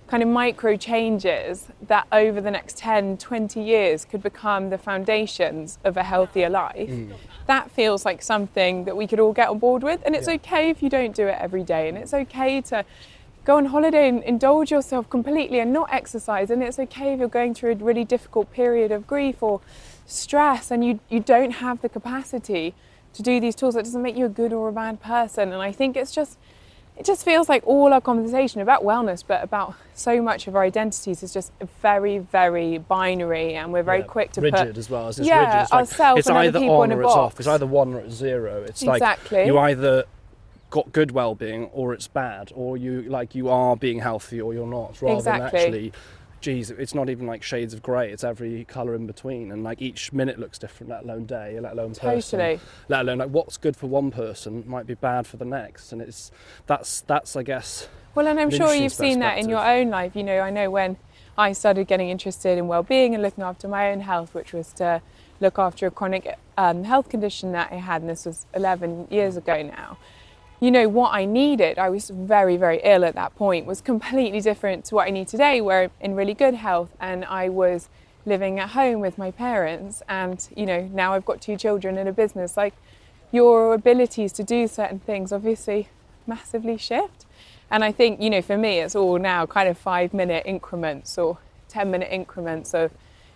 kind 0.07 0.21
of 0.21 0.29
micro 0.29 0.77
changes 0.77 1.67
that 1.87 2.05
over 2.11 2.39
the 2.39 2.51
next 2.51 2.77
10, 2.77 3.17
20 3.17 3.59
years 3.59 4.05
could 4.05 4.21
become 4.21 4.69
the 4.69 4.77
foundations 4.77 5.79
of 5.83 5.97
a 5.97 6.03
healthier 6.03 6.49
life, 6.49 6.89
mm. 6.89 7.13
that 7.47 7.71
feels 7.71 8.05
like 8.05 8.21
something 8.21 8.85
that 8.85 8.95
we 8.95 9.07
could 9.07 9.19
all 9.19 9.33
get 9.33 9.49
on 9.49 9.57
board 9.57 9.81
with. 9.81 9.99
And 10.05 10.15
it's 10.15 10.27
Yeah. 10.27 10.35
okay 10.35 10.69
if 10.69 10.83
you 10.83 10.89
don't 10.89 11.15
do 11.15 11.27
it 11.27 11.37
every 11.39 11.63
day, 11.63 11.89
and 11.89 11.97
it's 11.97 12.13
okay 12.13 12.61
to 12.61 12.85
go 13.45 13.57
on 13.57 13.65
holiday 13.65 14.07
and 14.07 14.23
indulge 14.23 14.71
yourself 14.71 15.09
completely 15.09 15.59
and 15.59 15.73
not 15.73 15.91
exercise. 15.93 16.49
And 16.49 16.63
it's 16.63 16.79
okay 16.79 17.13
if 17.13 17.19
you're 17.19 17.27
going 17.27 17.53
through 17.53 17.71
a 17.71 17.75
really 17.75 18.05
difficult 18.05 18.51
period 18.53 18.91
of 18.91 19.05
grief 19.05 19.43
or 19.43 19.61
stress 20.05 20.71
and 20.71 20.85
you, 20.85 20.99
you 21.09 21.19
don't 21.19 21.51
have 21.51 21.81
the 21.81 21.89
capacity 21.89 22.73
to 23.13 23.21
do 23.21 23.39
these 23.39 23.55
tools. 23.55 23.75
That 23.75 23.83
doesn't 23.83 24.01
make 24.01 24.17
you 24.17 24.25
a 24.25 24.29
good 24.29 24.53
or 24.53 24.69
a 24.69 24.73
bad 24.73 25.01
person. 25.01 25.51
And 25.51 25.61
I 25.61 25.71
think 25.71 25.97
it's 25.97 26.11
just, 26.11 26.37
it 26.97 27.05
just 27.05 27.25
feels 27.25 27.49
like 27.49 27.63
all 27.65 27.91
our 27.91 28.01
conversation 28.01 28.61
about 28.61 28.83
wellness, 28.83 29.23
but 29.25 29.43
about 29.43 29.73
so 29.95 30.21
much 30.21 30.47
of 30.47 30.55
our 30.55 30.61
identities 30.63 31.23
is 31.23 31.33
just 31.33 31.51
very, 31.81 32.19
very 32.19 32.77
binary, 32.77 33.55
and 33.55 33.73
we're 33.73 33.81
very 33.83 33.99
Yeah, 33.99 34.05
quick 34.05 34.31
to 34.33 34.41
rigid 34.41 34.67
put 34.67 34.77
as 34.77 34.89
well. 34.91 35.07
As 35.07 35.17
it's 35.17 35.27
Yeah, 35.27 35.39
rigid. 35.39 35.61
It's, 35.63 35.71
like, 35.71 35.79
ourselves 35.79 36.19
it's 36.19 36.27
and 36.27 36.37
other 36.37 36.47
either 36.47 36.59
people 36.59 36.75
on 36.81 36.91
or 36.91 37.01
it's 37.01 37.11
off. 37.11 37.39
It's 37.39 37.47
either 37.47 37.65
one 37.65 37.95
or 37.95 37.99
it's 38.01 38.13
zero. 38.13 38.63
It's 38.63 38.83
Exactly. 38.83 39.39
like 39.39 39.47
you 39.47 39.57
either 39.57 40.05
got 40.73 40.91
good 40.91 41.11
well-being 41.11 41.65
or 41.65 41.93
it's 41.93 42.07
bad, 42.07 42.51
or 42.55 42.75
you 42.77 43.03
like 43.03 43.35
you 43.35 43.47
are 43.47 43.77
being 43.77 43.99
healthy 43.99 44.41
or 44.41 44.55
you're 44.55 44.65
not. 44.65 44.99
Rather 45.03 45.17
Exactly. 45.17 45.59
than 45.59 45.61
actually, 45.61 45.93
geez, 46.41 46.71
it's 46.71 46.95
not 46.95 47.11
even 47.11 47.27
like 47.27 47.43
shades 47.43 47.75
of 47.75 47.83
grey. 47.83 48.11
It's 48.11 48.23
every 48.23 48.65
colour 48.65 48.95
in 48.95 49.05
between, 49.05 49.51
and 49.51 49.63
like 49.63 49.83
each 49.83 50.11
minute 50.11 50.39
looks 50.39 50.57
different, 50.57 50.89
let 50.89 51.03
alone 51.03 51.25
day, 51.25 51.59
let 51.59 51.73
alone 51.73 51.93
person. 51.93 52.59
Let 52.89 53.01
alone 53.01 53.19
like 53.19 53.29
what's 53.29 53.55
good 53.57 53.77
for 53.77 53.85
one 53.85 54.09
person 54.09 54.63
might 54.65 54.87
be 54.87 54.95
bad 54.95 55.27
for 55.27 55.37
the 55.37 55.45
next, 55.45 55.91
and 55.91 56.01
it's 56.01 56.31
that's 56.65 57.01
that's 57.01 57.35
I 57.35 57.43
guess 57.43 57.87
Well, 58.15 58.27
and 58.27 58.39
I'm 58.39 58.49
sure 58.49 58.73
you've 58.73 58.93
seen 58.93 59.19
that 59.19 59.37
in 59.37 59.47
your 59.49 59.63
own 59.63 59.91
life. 59.91 60.15
You 60.15 60.23
know, 60.23 60.39
I 60.39 60.49
know 60.49 60.71
when 60.71 60.97
I 61.37 61.53
started 61.53 61.85
getting 61.85 62.09
interested 62.09 62.57
in 62.57 62.67
well-being 62.67 63.13
and 63.13 63.21
looking 63.21 63.43
after 63.43 63.67
my 63.67 63.91
own 63.91 63.99
health, 63.99 64.33
which 64.33 64.53
was 64.53 64.73
to 64.73 65.03
look 65.39 65.59
after 65.59 65.85
a 65.85 65.91
chronic 65.91 66.35
um, 66.57 66.83
health 66.83 67.09
condition 67.09 67.51
that 67.51 67.71
I 67.71 67.75
had, 67.75 68.01
and 68.01 68.09
this 68.09 68.25
was 68.25 68.47
11 68.55 69.09
years 69.11 69.37
ago 69.37 69.61
now. 69.61 69.99
You 70.63 70.71
know 70.71 70.87
what 70.87 71.13
I 71.13 71.25
needed. 71.25 71.77
I 71.77 71.89
was 71.89 72.09
very, 72.09 72.55
very 72.55 72.79
ill 72.85 73.03
at 73.03 73.15
that 73.15 73.35
point. 73.35 73.65
Was 73.65 73.81
completely 73.81 74.39
different 74.39 74.85
to 74.85 74.95
what 74.95 75.07
I 75.07 75.09
need 75.09 75.27
today, 75.27 75.59
where 75.59 75.83
I'm 75.83 75.91
in 75.99 76.15
really 76.15 76.33
good 76.33 76.53
health, 76.53 76.89
and 77.01 77.25
I 77.25 77.49
was 77.49 77.89
living 78.25 78.61
at 78.61 78.69
home 78.69 79.01
with 79.01 79.17
my 79.17 79.29
parents, 79.29 80.01
and 80.07 80.47
you 80.55 80.65
know 80.65 80.89
now 80.93 81.15
I've 81.15 81.25
got 81.25 81.41
two 81.41 81.57
children 81.57 81.97
and 81.97 82.07
a 82.07 82.13
business. 82.13 82.55
Like 82.55 82.75
your 83.29 83.73
abilities 83.73 84.31
to 84.31 84.43
do 84.45 84.69
certain 84.69 84.99
things 84.99 85.33
obviously 85.33 85.89
massively 86.25 86.77
shift. 86.77 87.25
And 87.69 87.83
I 87.83 87.91
think, 87.91 88.21
you 88.21 88.29
know, 88.29 88.41
for 88.41 88.57
me, 88.57 88.79
it's 88.79 88.95
all 88.95 89.19
now 89.19 89.45
kind 89.45 89.67
of 89.67 89.77
five 89.77 90.13
minute 90.13 90.43
increments 90.45 91.17
or 91.17 91.39
10 91.67 91.91
minute 91.91 92.07
increments 92.09 92.73
of, 92.73 92.93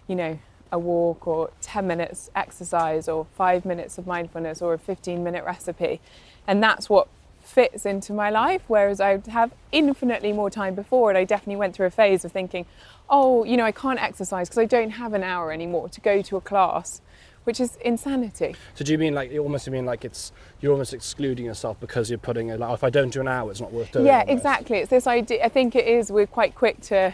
you 0.07 0.15
know, 0.15 0.39
a 0.71 0.79
walk 0.79 1.27
or 1.27 1.49
10 1.59 1.85
minutes 1.87 2.29
exercise 2.35 3.09
or 3.09 3.25
five 3.35 3.65
minutes 3.65 3.97
of 3.97 4.07
mindfulness 4.07 4.61
or 4.61 4.73
a 4.73 4.77
15 4.79 5.25
minute 5.25 5.43
recipe. 5.43 5.99
And 6.47 6.63
that's 6.63 6.89
what 6.89 7.09
fits 7.47 7.85
into 7.85 8.13
my 8.13 8.29
life. 8.29 8.61
Whereas 8.67 8.99
I 8.99 9.21
have 9.29 9.51
infinitely 9.71 10.33
more 10.33 10.49
time 10.49 10.75
before. 10.75 11.09
And 11.09 11.17
I 11.17 11.23
definitely 11.23 11.55
went 11.55 11.75
through 11.75 11.87
a 11.87 11.91
phase 11.91 12.25
of 12.25 12.31
thinking, 12.31 12.65
oh, 13.09 13.43
you 13.43 13.57
know, 13.57 13.65
I 13.65 13.71
can't 13.71 14.01
exercise 14.01 14.49
because 14.49 14.59
I 14.59 14.65
don't 14.65 14.91
have 14.91 15.13
an 15.13 15.23
hour 15.23 15.51
anymore 15.51 15.89
to 15.89 16.01
go 16.01 16.21
to 16.21 16.37
a 16.37 16.41
class, 16.41 17.01
which 17.45 17.59
is 17.59 17.77
insanity. 17.77 18.55
So 18.75 18.83
do 18.83 18.91
you 18.91 18.97
mean 18.97 19.13
like 19.13 19.31
you 19.31 19.41
almost 19.41 19.69
mean 19.69 19.85
like 19.85 20.03
it's 20.03 20.31
you're 20.59 20.73
almost 20.73 20.93
excluding 20.93 21.45
yourself 21.45 21.79
because 21.79 22.09
you're 22.09 22.19
putting 22.19 22.49
it 22.49 22.59
like, 22.59 22.73
if 22.73 22.83
I 22.83 22.89
don't 22.89 23.11
do 23.11 23.21
an 23.21 23.27
hour, 23.27 23.49
it's 23.49 23.61
not 23.61 23.71
worth 23.71 23.91
doing. 23.91 24.05
Yeah, 24.05 24.19
almost. 24.19 24.31
exactly. 24.37 24.77
It's 24.79 24.89
this 24.89 25.07
idea. 25.07 25.45
I 25.45 25.49
think 25.49 25.75
it 25.75 25.87
is. 25.87 26.11
We're 26.11 26.27
quite 26.27 26.53
quick 26.53 26.81
to 26.81 27.13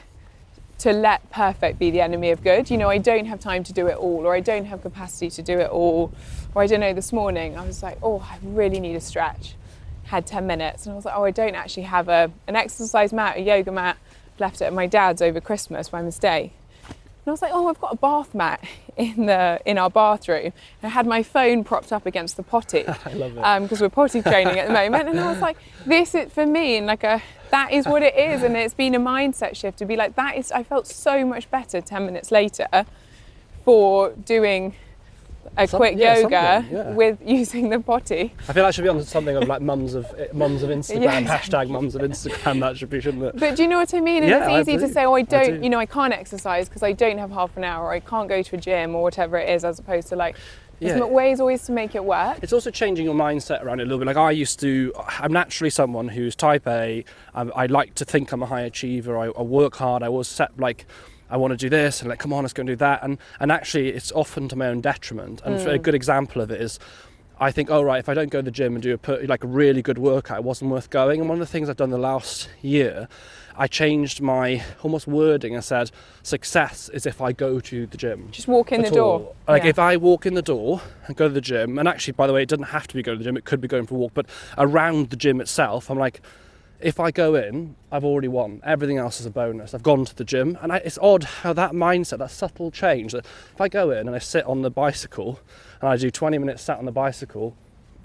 to 0.80 0.92
let 0.92 1.30
perfect 1.30 1.78
be 1.80 1.92
the 1.92 2.02
enemy 2.02 2.32
of 2.32 2.44
good. 2.44 2.70
You 2.70 2.78
know, 2.78 2.90
I 2.90 2.98
don't 2.98 3.26
have 3.26 3.40
time 3.40 3.64
to 3.66 3.74
do 3.74 3.88
it 3.88 3.96
all, 3.96 4.26
or 4.26 4.36
I 4.36 4.40
don't 4.40 4.66
have 4.66 4.82
capacity 4.82 5.30
to 5.30 5.42
do 5.44 5.60
it 5.60 5.70
all, 5.70 6.12
or 6.56 6.64
I 6.64 6.68
don't 6.68 6.80
know. 6.80 6.94
This 6.94 7.14
morning, 7.14 7.56
I 7.56 7.66
was 7.66 7.84
like, 7.84 8.00
oh, 8.02 8.20
I 8.20 8.38
really 8.42 8.80
need 8.80 8.96
a 8.96 9.02
stretch. 9.02 9.56
Had 10.14 10.28
ten 10.28 10.46
minutes, 10.46 10.86
and 10.86 10.94
I 10.94 10.96
was 10.96 11.06
like, 11.06 11.16
oh, 11.18 11.24
I 11.24 11.32
don't 11.32 11.56
actually 11.56 11.84
have 11.84 12.08
a 12.08 12.32
an 12.48 12.56
exercise 12.56 13.12
mat, 13.12 13.38
a 13.38 13.42
yoga 13.42 13.72
mat. 13.72 13.98
Left 14.38 14.62
it 14.62 14.66
at 14.66 14.74
my 14.74 14.86
dad's 14.86 15.24
over 15.24 15.42
Christmas 15.42 15.90
by 15.90 16.04
mistake. 16.04 16.52
And 16.88 16.96
I 17.26 17.32
was 17.32 17.42
like, 17.42 17.52
oh, 17.52 17.68
I've 17.68 17.82
got 17.82 17.94
a 17.94 17.96
bath 17.96 18.36
mat 18.36 18.64
in 18.96 19.26
the 19.26 19.60
in 19.66 19.80
our 19.80 19.90
bathroom. 19.90 20.46
And 20.46 20.54
I 20.84 20.90
had 20.90 21.08
my 21.08 21.24
phone 21.24 21.64
propped 21.64 21.92
up 21.92 22.06
against 22.06 22.38
the 22.38 22.44
potty 22.44 22.86
I 23.06 23.14
love 23.14 23.36
it. 23.36 23.40
Um, 23.40 23.64
because 23.64 23.82
we're 23.82 23.90
potty 23.90 24.22
training 24.22 24.60
at 24.60 24.68
the 24.68 24.74
moment. 24.74 25.10
And 25.10 25.20
I 25.20 25.32
was 25.32 25.42
like, 25.42 25.58
this 25.88 26.14
is 26.14 26.32
for 26.32 26.46
me, 26.46 26.78
and 26.78 26.86
like 26.86 27.04
a 27.04 27.20
that 27.50 27.72
is 27.72 27.88
what 27.88 28.04
it 28.04 28.16
is. 28.16 28.44
And 28.44 28.56
it's 28.56 28.76
been 28.76 28.94
a 28.94 29.00
mindset 29.00 29.56
shift 29.56 29.80
to 29.80 29.86
be 29.86 29.96
like 29.96 30.16
that 30.16 30.38
is. 30.38 30.52
I 30.52 30.62
felt 30.62 30.86
so 30.86 31.26
much 31.26 31.50
better 31.50 31.82
ten 31.82 32.06
minutes 32.06 32.32
later 32.32 32.68
for 33.66 34.12
doing 34.12 34.76
a 35.58 35.68
Some- 35.68 35.80
quick 35.80 35.96
yeah, 35.98 36.18
yoga 36.18 36.66
yeah. 36.72 36.92
with 36.94 37.20
using 37.26 37.70
the 37.70 37.80
potty. 37.80 38.34
I 38.50 38.54
feel 38.54 38.64
that 38.64 38.74
should 38.74 38.84
be 38.84 38.90
on 38.90 39.02
something 39.04 39.36
of 39.36 39.48
like 39.48 39.62
mums 39.62 39.94
of 39.94 40.06
eh, 40.18 40.28
mums 40.34 40.64
of 40.64 40.70
Instagram 40.70 41.02
Yeah, 41.24 41.38
hashtag 41.40 41.70
mums 41.70 41.96
of 41.96 42.02
Instagram. 42.02 42.60
That 42.60 42.78
should 42.78 42.90
be 42.90 43.00
shouldn't 43.02 43.24
it? 43.24 43.38
But 43.40 43.56
do 43.56 43.64
you 43.64 43.70
know 43.70 43.78
what 43.78 43.94
I 43.94 44.00
mean? 44.00 44.24
And 44.24 44.30
Yeah, 44.30 44.50
it's 44.58 44.68
easy 44.68 44.78
to 44.80 44.92
say, 44.92 45.06
oh, 45.06 45.14
I 45.14 45.22
don't, 45.22 45.60
do. 45.60 45.64
you 45.64 45.70
know, 45.70 45.80
I 45.80 45.86
can't 45.86 46.14
exercise 46.14 46.68
because 46.70 46.84
I 46.84 46.92
don't 46.94 47.18
have 47.18 47.30
half 47.32 47.56
an 47.58 47.64
hour, 47.64 47.86
or 47.86 47.92
I 47.92 48.00
can't 48.00 48.28
go 48.28 48.42
to 48.42 48.56
a 48.56 48.60
gym, 48.60 48.96
or 48.96 49.04
whatever 49.04 49.38
it 49.38 49.50
is, 49.50 49.64
as 49.64 49.80
opposed 49.80 50.08
to 50.10 50.16
like, 50.16 50.36
there's 50.80 50.98
Yeah. 50.98 51.06
ways 51.06 51.40
always 51.40 51.62
to 51.68 51.72
make 51.72 51.94
it 51.96 52.04
work. 52.04 52.40
It's 52.42 52.52
also 52.52 52.72
changing 52.72 53.06
your 53.06 53.14
mindset 53.16 53.64
around 53.64 53.80
it 53.80 53.84
a 53.84 53.86
little 53.86 54.00
bit. 54.00 54.08
Like 54.08 54.18
I 54.18 54.32
used 54.32 54.60
to, 54.62 54.92
I'm 55.20 55.32
naturally 55.32 55.70
someone 55.70 56.08
who's 56.10 56.36
type 56.36 56.68
A. 56.68 57.06
I, 57.36 57.42
I 57.42 57.66
like 57.68 57.94
to 57.96 58.06
think 58.06 58.32
I'm 58.32 58.42
a 58.42 58.48
high 58.48 58.62
achiever. 58.62 59.18
I, 59.18 59.28
I 59.28 59.44
work 59.44 59.76
hard. 59.76 60.02
I 60.04 60.08
always 60.08 60.28
set 60.28 60.60
like, 60.60 60.86
I 61.34 61.38
want 61.38 61.52
to 61.52 61.58
do 61.58 61.68
this 61.68 62.00
and 62.02 62.10
like, 62.10 62.20
come 62.20 62.32
on, 62.32 62.44
let's 62.44 62.54
go 62.54 62.62
and 62.62 62.68
do 62.68 62.76
that. 62.76 63.02
And 63.02 63.18
and 63.40 63.52
actually, 63.52 63.90
it's 63.90 64.12
often 64.12 64.48
to 64.50 64.56
my 64.56 64.68
own 64.68 64.82
detriment. 64.82 65.42
And 65.44 65.60
for 65.60 65.72
a 65.72 65.80
mm. 65.80 65.82
good 65.82 65.96
example 65.96 66.42
of 66.42 66.52
it 66.52 66.62
is. 66.62 66.80
I 67.40 67.52
think, 67.52 67.72
oh 67.72 67.82
right, 67.82 67.98
if 67.98 68.08
I 68.08 68.14
don't 68.14 68.30
go 68.30 68.40
to 68.40 68.46
the 68.46 68.52
gym 68.52 68.76
and 68.76 68.84
do 68.84 68.98
a 69.08 69.26
like 69.26 69.44
a 69.44 69.48
really 69.48 69.82
good 69.82 69.98
workout, 69.98 70.38
it 70.38 70.44
wasn't 70.44 70.70
worth 70.70 70.92
going. 70.92 71.20
And 71.20 71.28
one 71.28 71.42
of 71.42 71.46
the 71.46 71.52
things 71.52 71.68
I've 71.68 71.76
done 71.76 71.90
the 71.90 71.98
last 71.98 72.48
year, 72.62 73.10
I 73.58 73.68
changed 73.68 74.22
my 74.22 74.64
almost 74.84 75.08
wording. 75.08 75.58
I 75.58 75.60
said, 75.62 75.90
success 76.22 76.90
is 76.90 77.08
if 77.08 77.22
I 77.22 77.34
go 77.34 77.60
to 77.60 77.88
the 77.88 77.98
gym. 77.98 78.30
Just 78.32 78.48
walk 78.48 78.72
in 78.72 78.82
the 78.82 78.88
at 78.88 78.94
door. 78.94 79.34
Like 79.48 79.64
Yeah. 79.64 79.70
if 79.70 79.80
I 79.80 79.98
walk 79.98 80.28
in 80.28 80.36
the 80.36 80.44
door 80.44 80.82
and 81.08 81.18
go 81.18 81.28
to 81.28 81.34
the 81.34 81.42
gym, 81.42 81.80
and 81.80 81.88
actually, 81.88 82.14
by 82.14 82.28
the 82.28 82.34
way, 82.34 82.44
it 82.44 82.50
doesn't 82.50 82.66
have 82.66 82.88
to 82.88 82.94
be 82.94 83.02
going 83.02 83.18
to 83.18 83.24
the 83.24 83.28
gym. 83.28 83.36
It 83.36 83.46
could 83.46 83.60
be 83.60 83.68
going 83.68 83.88
for 83.88 83.96
a 83.96 83.98
walk, 83.98 84.12
but 84.14 84.28
around 84.58 85.10
the 85.10 85.18
gym 85.18 85.42
itself, 85.42 85.90
I'm 85.90 85.98
like, 85.98 86.22
if 86.84 87.00
I 87.00 87.12
go 87.12 87.36
in, 87.36 87.76
I've 87.92 88.04
already 88.04 88.28
won. 88.28 88.62
Everything 88.66 88.98
else 88.98 89.20
is 89.20 89.26
a 89.26 89.30
bonus. 89.30 89.74
I've 89.74 89.84
gone 89.84 90.06
to 90.06 90.16
the 90.16 90.24
gym, 90.26 90.58
and 90.62 90.72
I, 90.72 90.78
it's 90.78 91.00
odd 91.02 91.24
how 91.24 91.54
that 91.54 91.72
mindset, 91.72 92.20
that 92.20 92.32
subtle 92.32 92.72
change, 92.72 93.14
that 93.14 93.26
if 93.26 93.62
I 93.62 93.70
go 93.70 93.90
in 93.92 94.08
and 94.08 94.16
I 94.16 94.20
sit 94.20 94.46
on 94.46 94.62
the 94.62 94.70
bicycle 94.70 95.40
and 95.82 95.90
I 95.90 95.98
do 95.98 96.12
20 96.12 96.38
minutes 96.38 96.62
sat 96.62 96.78
on 96.78 96.86
the 96.86 96.92
bicycle, 96.92 97.56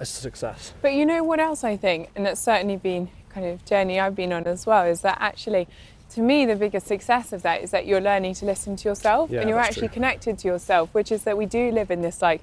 it's 0.01 0.17
a 0.17 0.23
success. 0.23 0.73
But 0.81 0.95
you 0.95 1.05
know 1.05 1.25
what 1.25 1.41
else 1.41 1.64
I 1.64 1.77
think, 1.77 2.11
and 2.14 2.27
it's 2.27 2.41
certainly 2.41 2.77
been 2.77 3.11
kind 3.31 3.47
of 3.47 3.64
journey 3.64 3.99
I've 3.99 4.14
been 4.14 4.33
on 4.33 4.47
as 4.47 4.64
well, 4.64 4.85
is 4.85 5.01
that 5.01 5.19
actually, 5.21 5.67
to 6.11 6.21
me, 6.23 6.47
the 6.47 6.57
biggest 6.57 6.87
success 6.87 7.33
of 7.33 7.43
that 7.43 7.62
is 7.62 7.73
that 7.73 7.85
you're 7.85 8.01
learning 8.01 8.35
to 8.35 8.47
listen 8.47 8.77
to 8.77 8.88
yourself 8.88 9.31
Yeah, 9.31 9.41
and 9.41 9.51
you're 9.51 9.59
actually 9.59 9.88
true. 9.88 9.95
connected 9.95 10.38
to 10.38 10.49
yourself, 10.49 10.95
which 10.95 11.11
is 11.11 11.25
that 11.25 11.37
we 11.37 11.47
do 11.47 11.73
live 11.73 11.91
in 11.91 12.01
this 12.01 12.23
like 12.23 12.43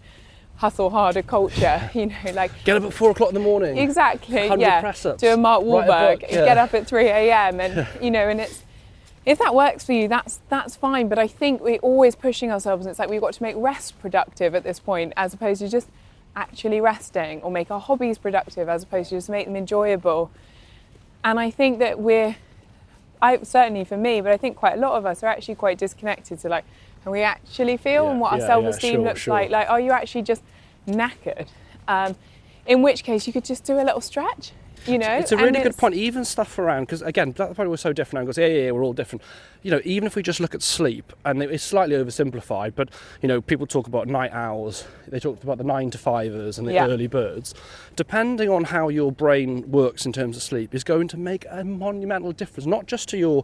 hustle 0.58 0.90
harder 0.90 1.22
culture, 1.22 1.90
you 1.94 2.08
know, 2.08 2.32
like 2.34 2.52
Get 2.64 2.78
up 2.78 2.84
at 2.84 2.94
four 2.94 3.12
o'clock 3.12 3.30
in 3.30 3.36
the 3.36 3.42
morning. 3.42 3.78
exactly, 3.78 4.48
yeah, 4.58 4.80
press-ups, 4.82 5.22
do 5.22 5.30
a 5.34 5.38
Mark 5.38 5.62
a 5.62 5.66
Wahlberg, 5.66 6.22
book, 6.22 6.32
yeah. 6.32 6.46
get 6.46 6.58
up 6.58 6.74
at 6.74 6.88
3 6.88 7.06
a.m. 7.08 7.60
and 7.60 7.88
you 8.02 8.12
know, 8.12 8.28
and 8.30 8.40
it's 8.42 8.64
if 9.26 9.40
that 9.40 9.56
works 9.56 9.84
for 9.84 9.94
you, 9.94 10.08
that's 10.08 10.40
that's 10.50 10.76
fine. 10.76 11.08
But 11.10 11.18
I 11.18 11.28
think 11.28 11.62
we're 11.62 11.80
always 11.80 12.16
pushing 12.16 12.52
ourselves, 12.52 12.86
and 12.86 12.92
it's 12.92 13.00
like 13.00 13.10
we've 13.10 13.22
got 13.22 13.34
to 13.34 13.44
make 13.44 13.56
rest 13.58 14.00
productive 14.00 14.54
at 14.56 14.64
this 14.64 14.80
point, 14.80 15.14
as 15.18 15.34
opposed 15.34 15.62
to 15.62 15.70
just 15.70 15.90
actually 16.36 16.80
resting, 16.80 17.42
or 17.42 17.50
make 17.50 17.72
our 17.72 17.80
hobbies 17.80 18.18
productive, 18.18 18.70
as 18.70 18.84
opposed 18.84 19.10
to 19.10 19.16
just 19.16 19.30
make 19.30 19.48
them 19.48 19.56
enjoyable. 19.56 20.32
And 21.24 21.40
I 21.40 21.50
think 21.50 21.80
that 21.80 22.00
we're, 22.00 22.36
I 23.20 23.42
certainly 23.42 23.84
for 23.84 23.98
me, 23.98 24.22
but 24.22 24.32
I 24.32 24.38
think 24.38 24.58
quite 24.58 24.76
a 24.78 24.80
lot 24.80 24.94
of 24.94 25.08
us 25.08 25.24
are 25.24 25.28
actually 25.28 25.56
quite 25.56 25.80
disconnected 25.80 26.40
to 26.42 26.50
like 26.50 26.66
how 27.06 27.12
we 27.12 27.22
actually 27.22 27.78
feel 27.78 28.04
Yeah, 28.06 28.12
and 28.12 28.20
what 28.20 28.34
our 28.34 28.40
yeah, 28.40 28.48
self-esteem 28.48 28.96
sure, 28.96 29.04
looks 29.04 29.22
sure. 29.22 29.34
like. 29.34 29.50
Like, 29.52 29.70
are 29.70 29.80
you 29.80 29.92
actually 29.92 30.24
just 30.24 30.42
knackered? 30.88 31.48
Um, 31.88 32.16
in 32.66 32.82
which 32.82 33.04
case, 33.04 33.28
you 33.28 33.34
could 33.34 33.46
just 33.46 33.64
do 33.64 33.76
a 33.80 33.84
little 33.84 34.02
stretch. 34.02 34.52
you 34.88 34.98
know. 34.98 35.14
It's 35.14 35.32
a 35.32 35.38
really 35.38 35.62
good 35.62 35.78
point. 35.78 35.94
Even 35.96 36.26
stuff 36.26 36.58
around, 36.60 36.84
because 36.84 37.02
again, 37.04 37.32
that 37.38 37.56
point 37.56 37.70
was 37.70 37.80
so 37.82 37.94
different. 37.94 38.22
Angles, 38.22 38.38
yeah, 38.40 38.48
yeah, 38.48 38.62
yeah, 38.66 38.72
we're 38.72 38.84
all 38.84 38.94
different. 38.94 39.22
You 39.62 39.72
know, 39.72 39.82
even 39.84 40.06
if 40.08 40.16
we 40.16 40.22
just 40.24 40.40
look 40.40 40.54
at 40.56 40.62
sleep, 40.64 41.14
and 41.24 41.42
it's 41.42 41.64
slightly 41.64 41.96
oversimplified, 41.96 42.74
but 42.76 42.90
you 43.22 43.28
know, 43.28 43.40
people 43.42 43.66
talk 43.68 43.88
about 43.88 44.08
night 44.08 44.32
owls. 44.34 44.86
They 45.08 45.20
talked 45.20 45.44
about 45.44 45.58
the 45.60 45.64
nine 45.64 45.92
to 45.92 45.98
fivers 46.00 46.58
and 46.58 46.68
the 46.68 46.74
Yeah. 46.74 46.88
early 46.88 47.08
birds. 47.08 47.54
Depending 47.96 48.50
on 48.50 48.66
how 48.66 48.90
your 48.90 49.12
brain 49.12 49.70
works 49.72 50.06
in 50.08 50.12
terms 50.14 50.38
of 50.38 50.44
sleep, 50.44 50.74
is 50.76 50.84
going 50.84 51.08
to 51.10 51.18
make 51.18 51.46
a 51.52 51.64
monumental 51.64 52.32
difference, 52.32 52.66
not 52.68 52.86
just 52.88 53.08
to 53.10 53.18
your 53.18 53.44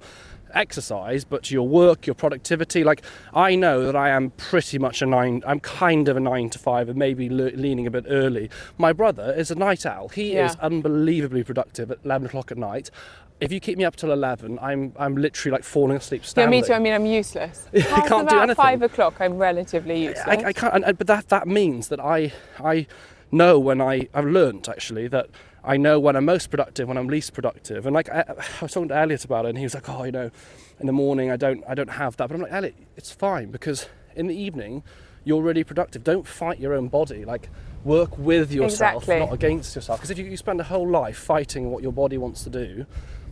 exercise, 0.53 1.23
but 1.23 1.43
to 1.43 1.53
your 1.53 1.67
work, 1.67 2.05
your 2.07 2.13
productivity. 2.15 2.83
Like 2.83 3.01
I 3.33 3.55
know 3.55 3.85
that 3.85 3.95
I 3.95 4.09
am 4.09 4.31
pretty 4.31 4.77
much 4.79 5.01
a 5.01 5.05
nine. 5.05 5.43
I'm 5.45 5.59
kind 5.59 6.07
of 6.07 6.17
a 6.17 6.19
nine 6.19 6.49
to 6.51 6.59
five, 6.59 6.89
and 6.89 6.97
maybe 6.97 7.29
le- 7.29 7.51
leaning 7.55 7.87
a 7.87 7.91
bit 7.91 8.05
early. 8.07 8.49
My 8.77 8.93
brother 8.93 9.33
is 9.37 9.51
a 9.51 9.55
night 9.55 9.85
owl. 9.85 10.09
He 10.09 10.33
Yeah. 10.33 10.45
is 10.47 10.55
unbelievably 10.57 11.43
productive 11.43 11.91
at 11.91 11.99
eleven 12.05 12.27
o'clock 12.27 12.51
at 12.51 12.57
night. 12.57 12.91
If 13.39 13.51
you 13.51 13.59
keep 13.59 13.77
me 13.77 13.85
up 13.85 13.95
till 13.95 14.11
eleven, 14.11 14.59
I'm 14.61 14.93
I'm 14.99 15.15
literally 15.15 15.51
like 15.51 15.63
falling 15.63 15.97
asleep 15.97 16.23
Yeah, 16.37 16.45
me 16.47 16.61
too. 16.61 16.73
I 16.73 16.79
mean, 16.79 16.93
I'm 16.93 17.07
useless. 17.07 17.67
I 17.73 18.07
can't 18.07 18.29
do 18.29 18.37
anything. 18.37 18.55
five 18.55 18.81
o'clock, 18.83 19.15
I'm 19.19 19.37
relatively 19.37 20.03
useless. 20.03 20.27
I, 20.27 20.49
I 20.49 20.53
can't, 20.53 20.85
and- 20.85 20.97
but 20.97 21.07
that 21.07 21.29
that 21.29 21.47
means 21.47 21.87
that 21.87 21.99
I 21.99 22.33
I 22.63 22.85
know 23.31 23.57
when 23.59 23.81
I 23.81 24.07
I've 24.13 24.25
learnt 24.27 24.69
actually 24.69 25.07
that 25.07 25.27
I 25.63 25.77
know 25.77 25.99
when 25.99 26.15
I'm 26.15 26.25
most 26.25 26.49
productive, 26.49 26.87
when 26.87 26.97
I'm 26.97 27.07
least 27.07 27.33
productive, 27.33 27.85
and 27.85 27.93
like 27.93 28.09
I, 28.09 28.23
I 28.27 28.61
was 28.61 28.71
talking 28.73 28.89
to 28.89 28.97
Elliot 28.97 29.25
about 29.25 29.45
it, 29.45 29.49
and 29.49 29.57
he 29.57 29.63
was 29.63 29.73
like, 29.75 29.87
oh, 29.89 30.03
you 30.03 30.11
know, 30.11 30.31
in 30.79 30.87
the 30.87 30.93
morning 30.93 31.29
I 31.31 31.37
don't 31.37 31.63
I 31.67 31.75
don't 31.75 31.89
have 31.91 32.17
that, 32.17 32.27
but 32.29 32.35
I'm 32.35 32.41
like 32.41 32.51
Elliot, 32.51 32.75
it's 32.97 33.11
fine 33.11 33.51
because 33.51 33.87
in 34.15 34.27
the 34.27 34.35
evening 34.35 34.83
you're 35.23 35.43
really 35.43 35.63
productive. 35.63 36.03
Don't 36.03 36.25
fight 36.27 36.59
your 36.59 36.73
own 36.73 36.87
body, 36.87 37.25
like. 37.25 37.49
Work 37.83 38.15
with 38.19 38.51
yourself, 38.51 39.01
Exactly. 39.05 39.19
not 39.25 39.33
against 39.33 39.75
yourself. 39.75 39.97
Because 39.97 40.11
if 40.11 40.19
you, 40.19 40.25
you 40.25 40.37
spend 40.37 40.61
a 40.61 40.63
whole 40.63 40.87
life 40.87 41.17
fighting 41.17 41.71
what 41.71 41.81
your 41.81 41.91
body 41.91 42.15
wants 42.15 42.43
to 42.43 42.49
do, 42.51 42.85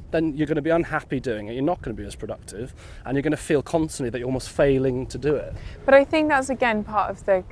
then 0.09 0.35
you're 0.35 0.47
going 0.47 0.55
to 0.55 0.61
be 0.63 0.71
unhappy 0.71 1.19
doing 1.19 1.49
it. 1.49 1.53
You're 1.53 1.61
not 1.61 1.83
going 1.83 1.95
to 1.95 2.01
be 2.01 2.07
as 2.07 2.15
productive, 2.15 2.73
and 3.05 3.15
you're 3.15 3.21
going 3.21 3.29
to 3.29 3.37
feel 3.37 3.61
constantly 3.61 4.09
that 4.09 4.17
you're 4.17 4.25
almost 4.25 4.49
failing 4.49 5.05
to 5.05 5.19
do 5.19 5.35
it. 5.35 5.53
But 5.85 5.93
I 5.93 6.03
think 6.03 6.29
that's 6.29 6.49
again 6.49 6.83
part 6.83 7.11
of 7.11 7.23
the 7.25 7.43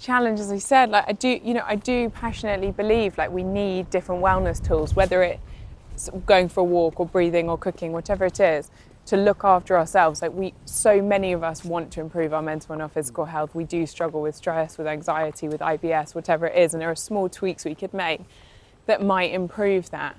challenge, 0.00 0.40
as 0.40 0.50
I 0.50 0.58
said. 0.58 0.90
Like 0.90 1.04
I 1.08 1.12
do, 1.12 1.40
you 1.42 1.54
know, 1.54 1.64
I 1.66 1.76
do 1.76 2.10
passionately 2.10 2.70
believe 2.70 3.18
like 3.18 3.30
we 3.30 3.42
need 3.42 3.90
different 3.90 4.22
wellness 4.22 4.64
tools, 4.64 4.94
whether 4.94 5.22
it's 5.22 6.10
going 6.26 6.48
for 6.48 6.60
a 6.60 6.64
walk 6.64 7.00
or 7.00 7.06
breathing 7.06 7.48
or 7.48 7.58
cooking, 7.58 7.92
whatever 7.92 8.26
it 8.26 8.40
is, 8.40 8.70
to 9.06 9.16
look 9.16 9.42
after 9.42 9.76
ourselves. 9.76 10.22
Like 10.22 10.32
we, 10.32 10.54
so 10.64 11.00
many 11.02 11.32
of 11.32 11.42
us 11.42 11.64
want 11.64 11.90
to 11.92 12.00
improve 12.00 12.32
our 12.32 12.42
mental 12.42 12.72
and 12.74 12.82
our 12.82 12.88
physical 12.88 13.24
health. 13.24 13.54
We 13.54 13.64
do 13.64 13.86
struggle 13.86 14.20
with 14.20 14.36
stress, 14.36 14.78
with 14.78 14.86
anxiety, 14.86 15.48
with 15.48 15.60
IBS, 15.60 16.14
whatever 16.14 16.46
it 16.46 16.56
is, 16.56 16.74
and 16.74 16.80
there 16.80 16.90
are 16.90 16.96
small 16.96 17.28
tweaks 17.28 17.64
we 17.64 17.74
could 17.74 17.94
make 17.94 18.20
that 18.86 19.02
might 19.02 19.32
improve 19.32 19.90
that. 19.90 20.16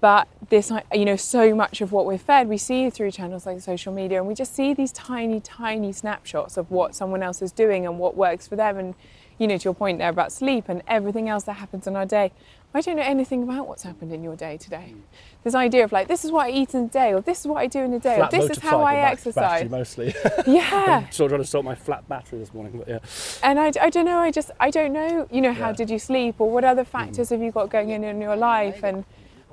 But 0.00 0.28
this, 0.48 0.70
you 0.92 1.04
know, 1.04 1.16
so 1.16 1.54
much 1.54 1.80
of 1.80 1.90
what 1.90 2.06
we're 2.06 2.18
fed, 2.18 2.48
we 2.48 2.56
see 2.56 2.88
through 2.88 3.10
channels 3.10 3.46
like 3.46 3.60
social 3.60 3.92
media, 3.92 4.18
and 4.18 4.28
we 4.28 4.34
just 4.34 4.54
see 4.54 4.72
these 4.72 4.92
tiny, 4.92 5.40
tiny 5.40 5.92
snapshots 5.92 6.56
of 6.56 6.70
what 6.70 6.94
someone 6.94 7.22
else 7.22 7.42
is 7.42 7.50
doing 7.50 7.84
and 7.84 7.98
what 7.98 8.16
works 8.16 8.46
for 8.46 8.54
them. 8.54 8.78
And, 8.78 8.94
you 9.38 9.46
know, 9.46 9.58
to 9.58 9.64
your 9.64 9.74
point 9.74 9.98
there 9.98 10.08
about 10.08 10.32
sleep 10.32 10.68
and 10.68 10.82
everything 10.86 11.28
else 11.28 11.44
that 11.44 11.54
happens 11.54 11.86
in 11.86 11.96
our 11.96 12.06
day. 12.06 12.32
I 12.74 12.80
don't 12.82 12.96
know 12.96 13.02
anything 13.02 13.42
about 13.42 13.66
what's 13.66 13.82
happened 13.82 14.12
in 14.12 14.22
your 14.22 14.36
day 14.36 14.56
today. 14.58 14.92
Hmm. 14.92 15.00
This 15.42 15.54
idea 15.54 15.84
of 15.84 15.90
like, 15.90 16.06
this 16.06 16.24
is 16.24 16.30
what 16.30 16.46
I 16.46 16.50
eat 16.50 16.74
in 16.74 16.84
a 16.84 16.88
day, 16.88 17.14
or 17.14 17.22
this 17.22 17.40
is 17.40 17.46
what 17.46 17.56
I 17.56 17.66
do 17.66 17.80
in 17.80 17.92
a 17.94 17.98
day, 17.98 18.20
or 18.20 18.28
this 18.30 18.50
is 18.50 18.58
how 18.58 18.82
I 18.82 18.96
back- 18.96 19.12
exercise. 19.12 19.70
Mostly. 19.70 20.14
Yeah. 20.46 21.04
I'm 21.04 21.10
still 21.10 21.28
trying 21.28 21.40
to 21.40 21.46
sort 21.46 21.64
my 21.64 21.74
flat 21.74 22.08
battery 22.08 22.38
this 22.38 22.52
morning, 22.52 22.76
but 22.78 22.88
yeah. 22.88 22.98
And 23.42 23.58
I, 23.58 23.72
I 23.80 23.90
don't 23.90 24.04
know, 24.04 24.18
I 24.18 24.30
just, 24.30 24.50
I 24.60 24.70
don't 24.70 24.92
know, 24.92 25.26
you 25.30 25.40
know, 25.40 25.52
how 25.52 25.68
Yeah. 25.68 25.76
did 25.76 25.90
you 25.90 25.98
sleep 25.98 26.36
or 26.38 26.50
what 26.50 26.64
other 26.64 26.84
hmm. 26.84 26.90
factors 26.90 27.30
have 27.30 27.40
you 27.40 27.50
got 27.50 27.70
going 27.70 27.90
in 27.90 28.04
in 28.04 28.20
your 28.20 28.36
life? 28.36 28.84
And 28.84 29.04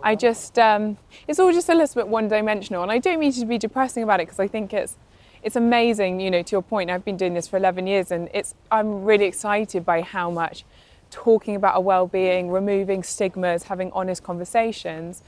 I 0.03 0.15
just, 0.15 0.59
um, 0.59 0.97
it's 1.27 1.39
all 1.39 1.51
just 1.51 1.69
a 1.69 1.75
little 1.75 1.95
bit 1.95 2.07
one 2.07 2.27
dimensional. 2.27 2.83
And 2.83 2.91
I 2.91 2.99
don't 2.99 3.19
mean 3.19 3.31
to 3.33 3.45
be 3.45 3.57
depressing 3.57 4.03
about 4.03 4.19
it 4.19 4.27
because 4.27 4.39
I 4.39 4.47
think 4.47 4.73
it's, 4.73 4.95
it's 5.43 5.55
amazing, 5.55 6.19
you 6.19 6.31
know, 6.31 6.41
to 6.41 6.51
your 6.51 6.61
point, 6.61 6.89
I've 6.89 7.05
been 7.05 7.17
doing 7.17 7.33
this 7.33 7.47
for 7.47 7.57
11 7.57 7.87
years 7.87 8.11
and 8.11 8.29
it's, 8.33 8.55
I'm 8.71 9.03
really 9.03 9.25
excited 9.25 9.85
by 9.85 10.01
how 10.01 10.29
much 10.29 10.65
talking 11.11 11.55
about 11.55 11.75
our 11.75 11.81
well-being, 11.81 12.49
removing 12.49 13.03
stigmas, 13.03 13.63
having 13.63 13.91
honest 13.91 14.23
conversations 14.23 15.23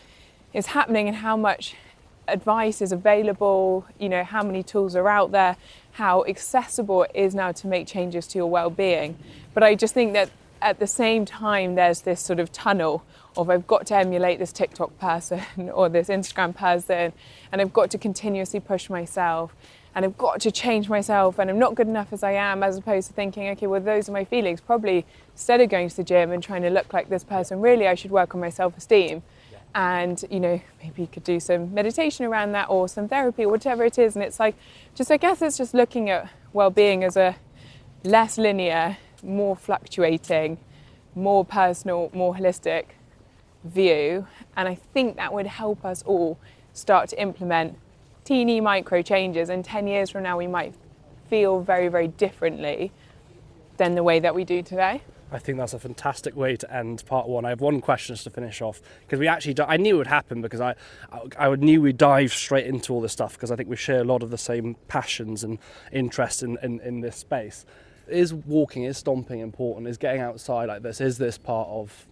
is 0.53 0.67
happening 0.67 1.07
and 1.07 1.17
how 1.17 1.37
much 1.37 1.75
advice 2.27 2.81
is 2.81 2.91
available, 2.91 3.85
you 3.99 4.09
know, 4.09 4.23
how 4.23 4.43
many 4.43 4.63
tools 4.63 4.95
are 4.95 5.07
out 5.07 5.31
there, 5.31 5.55
how 5.91 6.25
accessible 6.25 7.03
it 7.03 7.11
is 7.13 7.33
now 7.33 7.51
to 7.51 7.67
make 7.67 7.87
changes 7.87 8.27
to 8.27 8.37
your 8.37 8.47
well-being. 8.47 9.17
But 9.53 9.63
I 9.63 9.75
just 9.75 9.93
think 9.93 10.13
that 10.13 10.29
at 10.61 10.79
the 10.79 10.87
same 10.87 11.25
time 11.25 11.75
there's 11.75 12.01
this 12.01 12.21
sort 12.21 12.39
of 12.39 12.51
tunnel 12.51 13.03
of 13.37 13.49
I've 13.49 13.67
got 13.67 13.85
to 13.87 13.95
emulate 13.95 14.39
this 14.39 14.51
TikTok 14.51 14.97
person 14.99 15.41
or 15.73 15.89
this 15.89 16.09
Instagram 16.09 16.55
person 16.55 17.13
and 17.51 17.61
I've 17.61 17.73
got 17.73 17.91
to 17.91 17.97
continuously 17.97 18.59
push 18.59 18.89
myself 18.89 19.55
and 19.95 20.05
I've 20.05 20.17
got 20.17 20.41
to 20.41 20.51
change 20.51 20.89
myself 20.89 21.39
and 21.39 21.49
I'm 21.49 21.59
not 21.59 21.75
good 21.75 21.87
enough 21.87 22.11
as 22.11 22.23
I 22.23 22.33
am 22.33 22.63
as 22.63 22.77
opposed 22.77 23.07
to 23.07 23.13
thinking 23.13 23.47
okay 23.49 23.67
well 23.67 23.81
those 23.81 24.09
are 24.09 24.11
my 24.11 24.25
feelings. 24.25 24.61
Probably 24.61 25.05
instead 25.31 25.61
of 25.61 25.69
going 25.69 25.89
to 25.89 25.95
the 25.95 26.03
gym 26.03 26.31
and 26.31 26.43
trying 26.43 26.63
to 26.63 26.69
look 26.69 26.93
like 26.93 27.09
this 27.09 27.23
person 27.23 27.61
really 27.61 27.87
I 27.87 27.95
should 27.95 28.11
work 28.11 28.35
on 28.35 28.41
my 28.41 28.49
self-esteem. 28.49 29.23
And 29.75 30.23
you 30.29 30.39
know 30.39 30.61
maybe 30.81 31.03
you 31.03 31.07
could 31.07 31.23
do 31.23 31.39
some 31.39 31.73
meditation 31.73 32.25
around 32.25 32.51
that 32.53 32.69
or 32.69 32.87
some 32.87 33.07
therapy 33.07 33.43
or 33.43 33.49
whatever 33.49 33.85
it 33.85 33.97
is. 33.97 34.15
And 34.15 34.23
it's 34.23 34.39
like 34.39 34.55
just 34.95 35.11
i 35.11 35.17
guess 35.17 35.41
it's 35.41 35.57
just 35.57 35.73
looking 35.73 36.09
at 36.09 36.29
well-being 36.53 37.03
as 37.03 37.15
a 37.15 37.35
less 38.03 38.37
linear 38.37 38.97
more 39.23 39.55
fluctuating 39.55 40.57
more 41.15 41.43
personal 41.43 42.09
more 42.13 42.35
holistic 42.35 42.85
view 43.67 44.27
and 44.55 44.67
i 44.67 44.75
think 44.75 45.15
that 45.17 45.33
would 45.33 45.47
help 45.47 45.83
us 45.85 46.03
all 46.03 46.37
start 46.73 47.09
to 47.09 47.21
implement 47.21 47.77
teeny 48.23 48.59
micro 48.59 49.01
changes 49.01 49.49
and 49.49 49.63
10 49.63 49.87
years 49.87 50.09
from 50.09 50.23
now 50.23 50.37
we 50.37 50.47
might 50.47 50.73
feel 51.29 51.61
very 51.61 51.87
very 51.87 52.07
differently 52.07 52.91
than 53.77 53.95
the 53.95 54.03
way 54.03 54.19
that 54.19 54.33
we 54.33 54.43
do 54.43 54.61
today 54.61 55.01
I 55.31 55.39
think 55.39 55.57
that's 55.57 55.73
a 55.73 55.79
fantastic 55.79 56.35
way 56.35 56.55
to 56.55 56.73
end 56.73 57.03
part 57.05 57.27
one. 57.27 57.43
I 57.43 57.49
have 57.49 57.59
one 57.59 57.81
question 57.81 58.15
just 58.15 58.23
to 58.23 58.29
finish 58.29 58.61
off 58.61 58.81
because 59.01 59.19
we 59.19 59.27
actually, 59.27 59.55
I 59.59 59.75
knew 59.75 59.95
it 59.95 59.97
would 59.97 60.07
happen 60.07 60.41
because 60.41 60.61
I, 60.61 60.75
I, 61.11 61.49
I 61.49 61.55
knew 61.55 61.81
we'd 61.81 61.97
dive 61.97 62.33
straight 62.33 62.65
into 62.65 62.93
all 62.93 63.01
this 63.01 63.11
stuff 63.11 63.33
because 63.33 63.51
I 63.51 63.57
think 63.57 63.67
we 63.67 63.75
share 63.75 63.99
a 63.99 64.05
lot 64.05 64.23
of 64.23 64.29
the 64.29 64.37
same 64.37 64.75
passions 64.87 65.43
and 65.43 65.59
interests 65.91 66.43
in, 66.43 66.57
in, 66.63 66.79
in 66.79 67.01
this 67.01 67.17
space. 67.17 67.65
Is 68.07 68.33
walking, 68.33 68.83
is 68.83 68.97
stomping 68.97 69.41
important? 69.41 69.87
Is 69.87 69.97
getting 69.97 70.21
outside 70.21 70.69
like 70.69 70.81
this? 70.81 71.01
Is 71.01 71.17
this 71.17 71.37
part 71.37 71.67
of, 71.67 72.07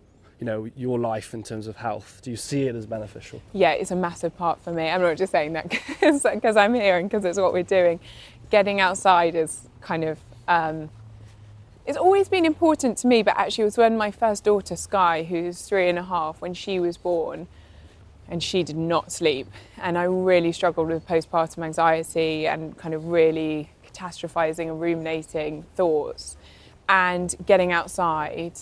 you 0.45 0.51
know, 0.51 0.69
your 0.77 0.99
life 0.99 1.34
in 1.34 1.41
terms 1.41 1.65
of 1.65 1.77
health? 1.77 2.19
Do 2.21 2.29
you 2.29 2.38
see 2.38 2.67
it 2.67 2.75
as 2.75 2.86
beneficial? 2.86 3.41
yeah, 3.51 3.71
it's 3.71 3.89
a 3.89 3.95
massive 3.95 4.38
part 4.38 4.62
for 4.62 4.71
me. 4.71 4.88
I'm 4.88 5.01
not 5.01 5.17
just 5.17 5.31
saying 5.31 5.53
that 5.53 5.69
because 5.99 6.55
I'm 6.55 6.75
here 6.75 6.97
and 6.99 7.10
because 7.10 7.25
it's 7.25 7.39
what 7.39 7.51
we're 7.51 7.63
doing. 7.63 7.99
Getting 8.51 8.79
outside 8.79 9.34
is 9.34 9.67
kind 9.81 10.03
of, 10.03 10.19
um, 10.47 10.89
it's 11.88 11.97
always 11.97 12.29
been 12.29 12.45
important 12.45 12.99
to 12.99 13.08
me, 13.08 13.23
but 13.23 13.36
actually, 13.38 13.63
it 13.63 13.65
was 13.65 13.77
when 13.77 13.97
my 13.97 14.12
first 14.12 14.43
daughter, 14.43 14.75
Skye, 14.75 15.23
who's 15.23 15.63
three 15.63 15.89
and 15.89 15.97
a 15.97 16.03
half, 16.03 16.41
when 16.41 16.53
she 16.53 16.79
was 16.79 16.95
born, 16.95 17.47
and 18.27 18.43
she 18.43 18.62
did 18.62 18.77
not 18.77 19.12
sleep. 19.12 19.47
And 19.77 19.97
I 19.97 20.03
really 20.03 20.51
struggled 20.51 20.89
with 20.89 21.08
postpartum 21.08 21.63
anxiety 21.63 22.47
and 22.47 22.77
kind 22.77 22.93
of 22.93 23.05
really 23.08 23.71
catastrophizing 23.88 24.67
and 24.67 24.79
ruminating 24.79 25.63
thoughts. 25.75 26.38
And 26.88 27.36
getting 27.47 27.71
outside, 27.71 28.53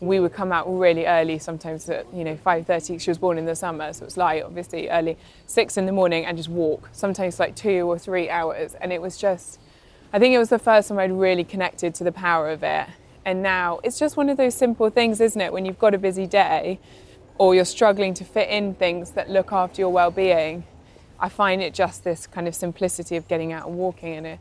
we 0.00 0.20
would 0.20 0.32
come 0.32 0.52
out 0.52 0.66
really 0.66 1.06
early, 1.06 1.38
sometimes 1.38 1.88
at 1.88 2.06
you 2.14 2.24
know 2.24 2.36
5:30. 2.36 3.00
She 3.00 3.10
was 3.10 3.18
born 3.18 3.38
in 3.38 3.46
the 3.46 3.56
summer, 3.56 3.92
so 3.92 4.04
it's 4.04 4.16
light, 4.16 4.42
obviously 4.42 4.88
early, 4.88 5.16
six 5.46 5.76
in 5.76 5.86
the 5.86 5.92
morning, 5.92 6.26
and 6.26 6.36
just 6.36 6.48
walk. 6.48 6.88
Sometimes 6.92 7.38
like 7.38 7.54
two 7.54 7.88
or 7.88 7.98
three 7.98 8.28
hours, 8.28 8.74
and 8.80 8.92
it 8.92 9.00
was 9.00 9.16
just. 9.16 9.60
I 10.12 10.20
think 10.20 10.32
it 10.32 10.38
was 10.38 10.48
the 10.48 10.60
first 10.60 10.88
time 10.88 10.98
I'd 10.98 11.10
really 11.10 11.42
connected 11.42 11.92
to 11.96 12.04
the 12.04 12.12
power 12.12 12.48
of 12.50 12.62
it. 12.62 12.86
And 13.24 13.42
now 13.42 13.80
it's 13.82 13.98
just 13.98 14.16
one 14.16 14.28
of 14.28 14.36
those 14.36 14.54
simple 14.54 14.88
things, 14.90 15.20
isn't 15.20 15.40
it? 15.40 15.52
When 15.52 15.64
you've 15.64 15.78
got 15.78 15.92
a 15.92 15.98
busy 15.98 16.26
day, 16.26 16.78
or 17.36 17.54
you're 17.54 17.64
struggling 17.64 18.14
to 18.14 18.24
fit 18.24 18.48
in 18.48 18.74
things 18.74 19.12
that 19.12 19.28
look 19.28 19.52
after 19.52 19.80
your 19.80 19.90
well-being, 19.90 20.64
I 21.18 21.28
find 21.28 21.62
it 21.62 21.74
just 21.74 22.04
this 22.04 22.26
kind 22.26 22.46
of 22.46 22.54
simplicity 22.54 23.16
of 23.16 23.26
getting 23.26 23.52
out 23.52 23.66
and 23.66 23.76
walking, 23.76 24.14
and 24.14 24.26
it 24.26 24.38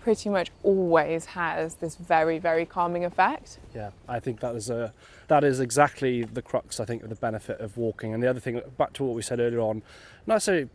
pretty 0.00 0.28
much 0.28 0.50
always 0.62 1.26
has 1.26 1.76
this 1.76 1.96
very, 1.96 2.38
very 2.38 2.64
calming 2.64 3.04
effect. 3.04 3.58
Yeah, 3.74 3.90
I 4.08 4.20
think 4.20 4.40
that 4.40 4.54
is 4.54 4.70
a 4.70 4.92
that 5.28 5.44
is 5.44 5.60
exactly 5.60 6.24
the 6.24 6.42
crux. 6.42 6.80
I 6.80 6.84
think 6.84 7.02
of 7.02 7.08
the 7.08 7.14
benefit 7.14 7.60
of 7.60 7.76
walking. 7.76 8.14
And 8.14 8.22
the 8.22 8.28
other 8.28 8.40
thing, 8.40 8.60
back 8.78 8.92
to 8.94 9.04
what 9.04 9.14
we 9.14 9.22
said 9.22 9.40
earlier 9.40 9.60
on, 9.60 9.82
not 10.26 10.36
necessarily 10.36 10.68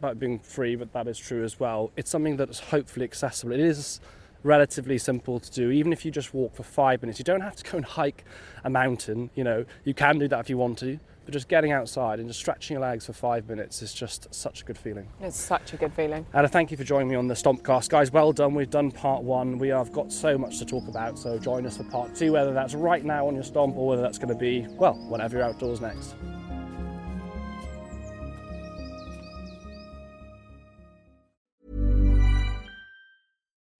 about 0.00 0.18
being 0.18 0.38
free, 0.38 0.74
but 0.76 0.92
that 0.92 1.06
is 1.06 1.18
true 1.18 1.44
as 1.44 1.60
well. 1.60 1.92
It's 1.96 2.10
something 2.10 2.36
that 2.38 2.48
is 2.48 2.58
hopefully 2.58 3.04
accessible. 3.04 3.52
It 3.52 3.60
is 3.60 4.00
relatively 4.42 4.98
simple 4.98 5.38
to 5.38 5.50
do, 5.50 5.70
even 5.70 5.92
if 5.92 6.04
you 6.04 6.10
just 6.10 6.32
walk 6.32 6.54
for 6.54 6.62
five 6.62 7.02
minutes. 7.02 7.18
You 7.18 7.24
don't 7.24 7.42
have 7.42 7.56
to 7.56 7.70
go 7.70 7.76
and 7.76 7.84
hike 7.84 8.24
a 8.64 8.70
mountain. 8.70 9.30
You 9.34 9.44
know, 9.44 9.64
you 9.84 9.94
can 9.94 10.18
do 10.18 10.28
that 10.28 10.40
if 10.40 10.50
you 10.50 10.56
want 10.56 10.78
to. 10.78 10.98
But 11.30 11.34
but 11.34 11.38
just 11.38 11.48
getting 11.48 11.70
outside 11.70 12.18
and 12.18 12.26
just 12.26 12.40
stretching 12.40 12.74
your 12.74 12.80
legs 12.80 13.06
for 13.06 13.12
five 13.12 13.48
minutes 13.48 13.82
is 13.82 13.94
just 13.94 14.34
such 14.34 14.62
a 14.62 14.64
good 14.64 14.76
feeling. 14.76 15.06
It's 15.20 15.38
such 15.38 15.72
a 15.72 15.76
good 15.76 15.92
feeling. 15.92 16.26
And 16.32 16.50
thank 16.50 16.72
you 16.72 16.76
for 16.76 16.82
joining 16.82 17.06
me 17.06 17.14
on 17.14 17.28
the 17.28 17.34
Stompcast. 17.34 17.88
Guys, 17.88 18.10
well 18.10 18.32
done. 18.32 18.52
We've 18.52 18.68
done 18.68 18.90
part 18.90 19.22
one. 19.22 19.56
We 19.56 19.68
have 19.68 19.92
got 19.92 20.10
so 20.10 20.36
much 20.36 20.58
to 20.58 20.64
talk 20.64 20.88
about, 20.88 21.20
so 21.20 21.38
join 21.38 21.66
us 21.66 21.76
for 21.76 21.84
part 21.84 22.16
two, 22.16 22.32
whether 22.32 22.52
that's 22.52 22.74
right 22.74 23.04
now 23.04 23.28
on 23.28 23.36
your 23.36 23.44
stomp 23.44 23.76
or 23.76 23.86
whether 23.86 24.02
that's 24.02 24.18
going 24.18 24.30
to 24.30 24.34
be, 24.34 24.66
well, 24.70 24.94
whatever 25.08 25.36
you're 25.36 25.46
outdoors 25.46 25.80
next. 25.80 26.16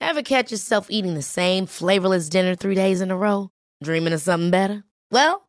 Ever 0.00 0.22
catch 0.22 0.52
yourself 0.52 0.86
eating 0.88 1.14
the 1.14 1.22
same 1.22 1.66
flavorless 1.66 2.28
dinner 2.28 2.54
three 2.54 2.76
days 2.76 3.00
in 3.00 3.10
a 3.10 3.16
row? 3.16 3.50
Dreaming 3.82 4.12
of 4.12 4.20
something 4.20 4.52
better? 4.52 4.84
Well, 5.10 5.48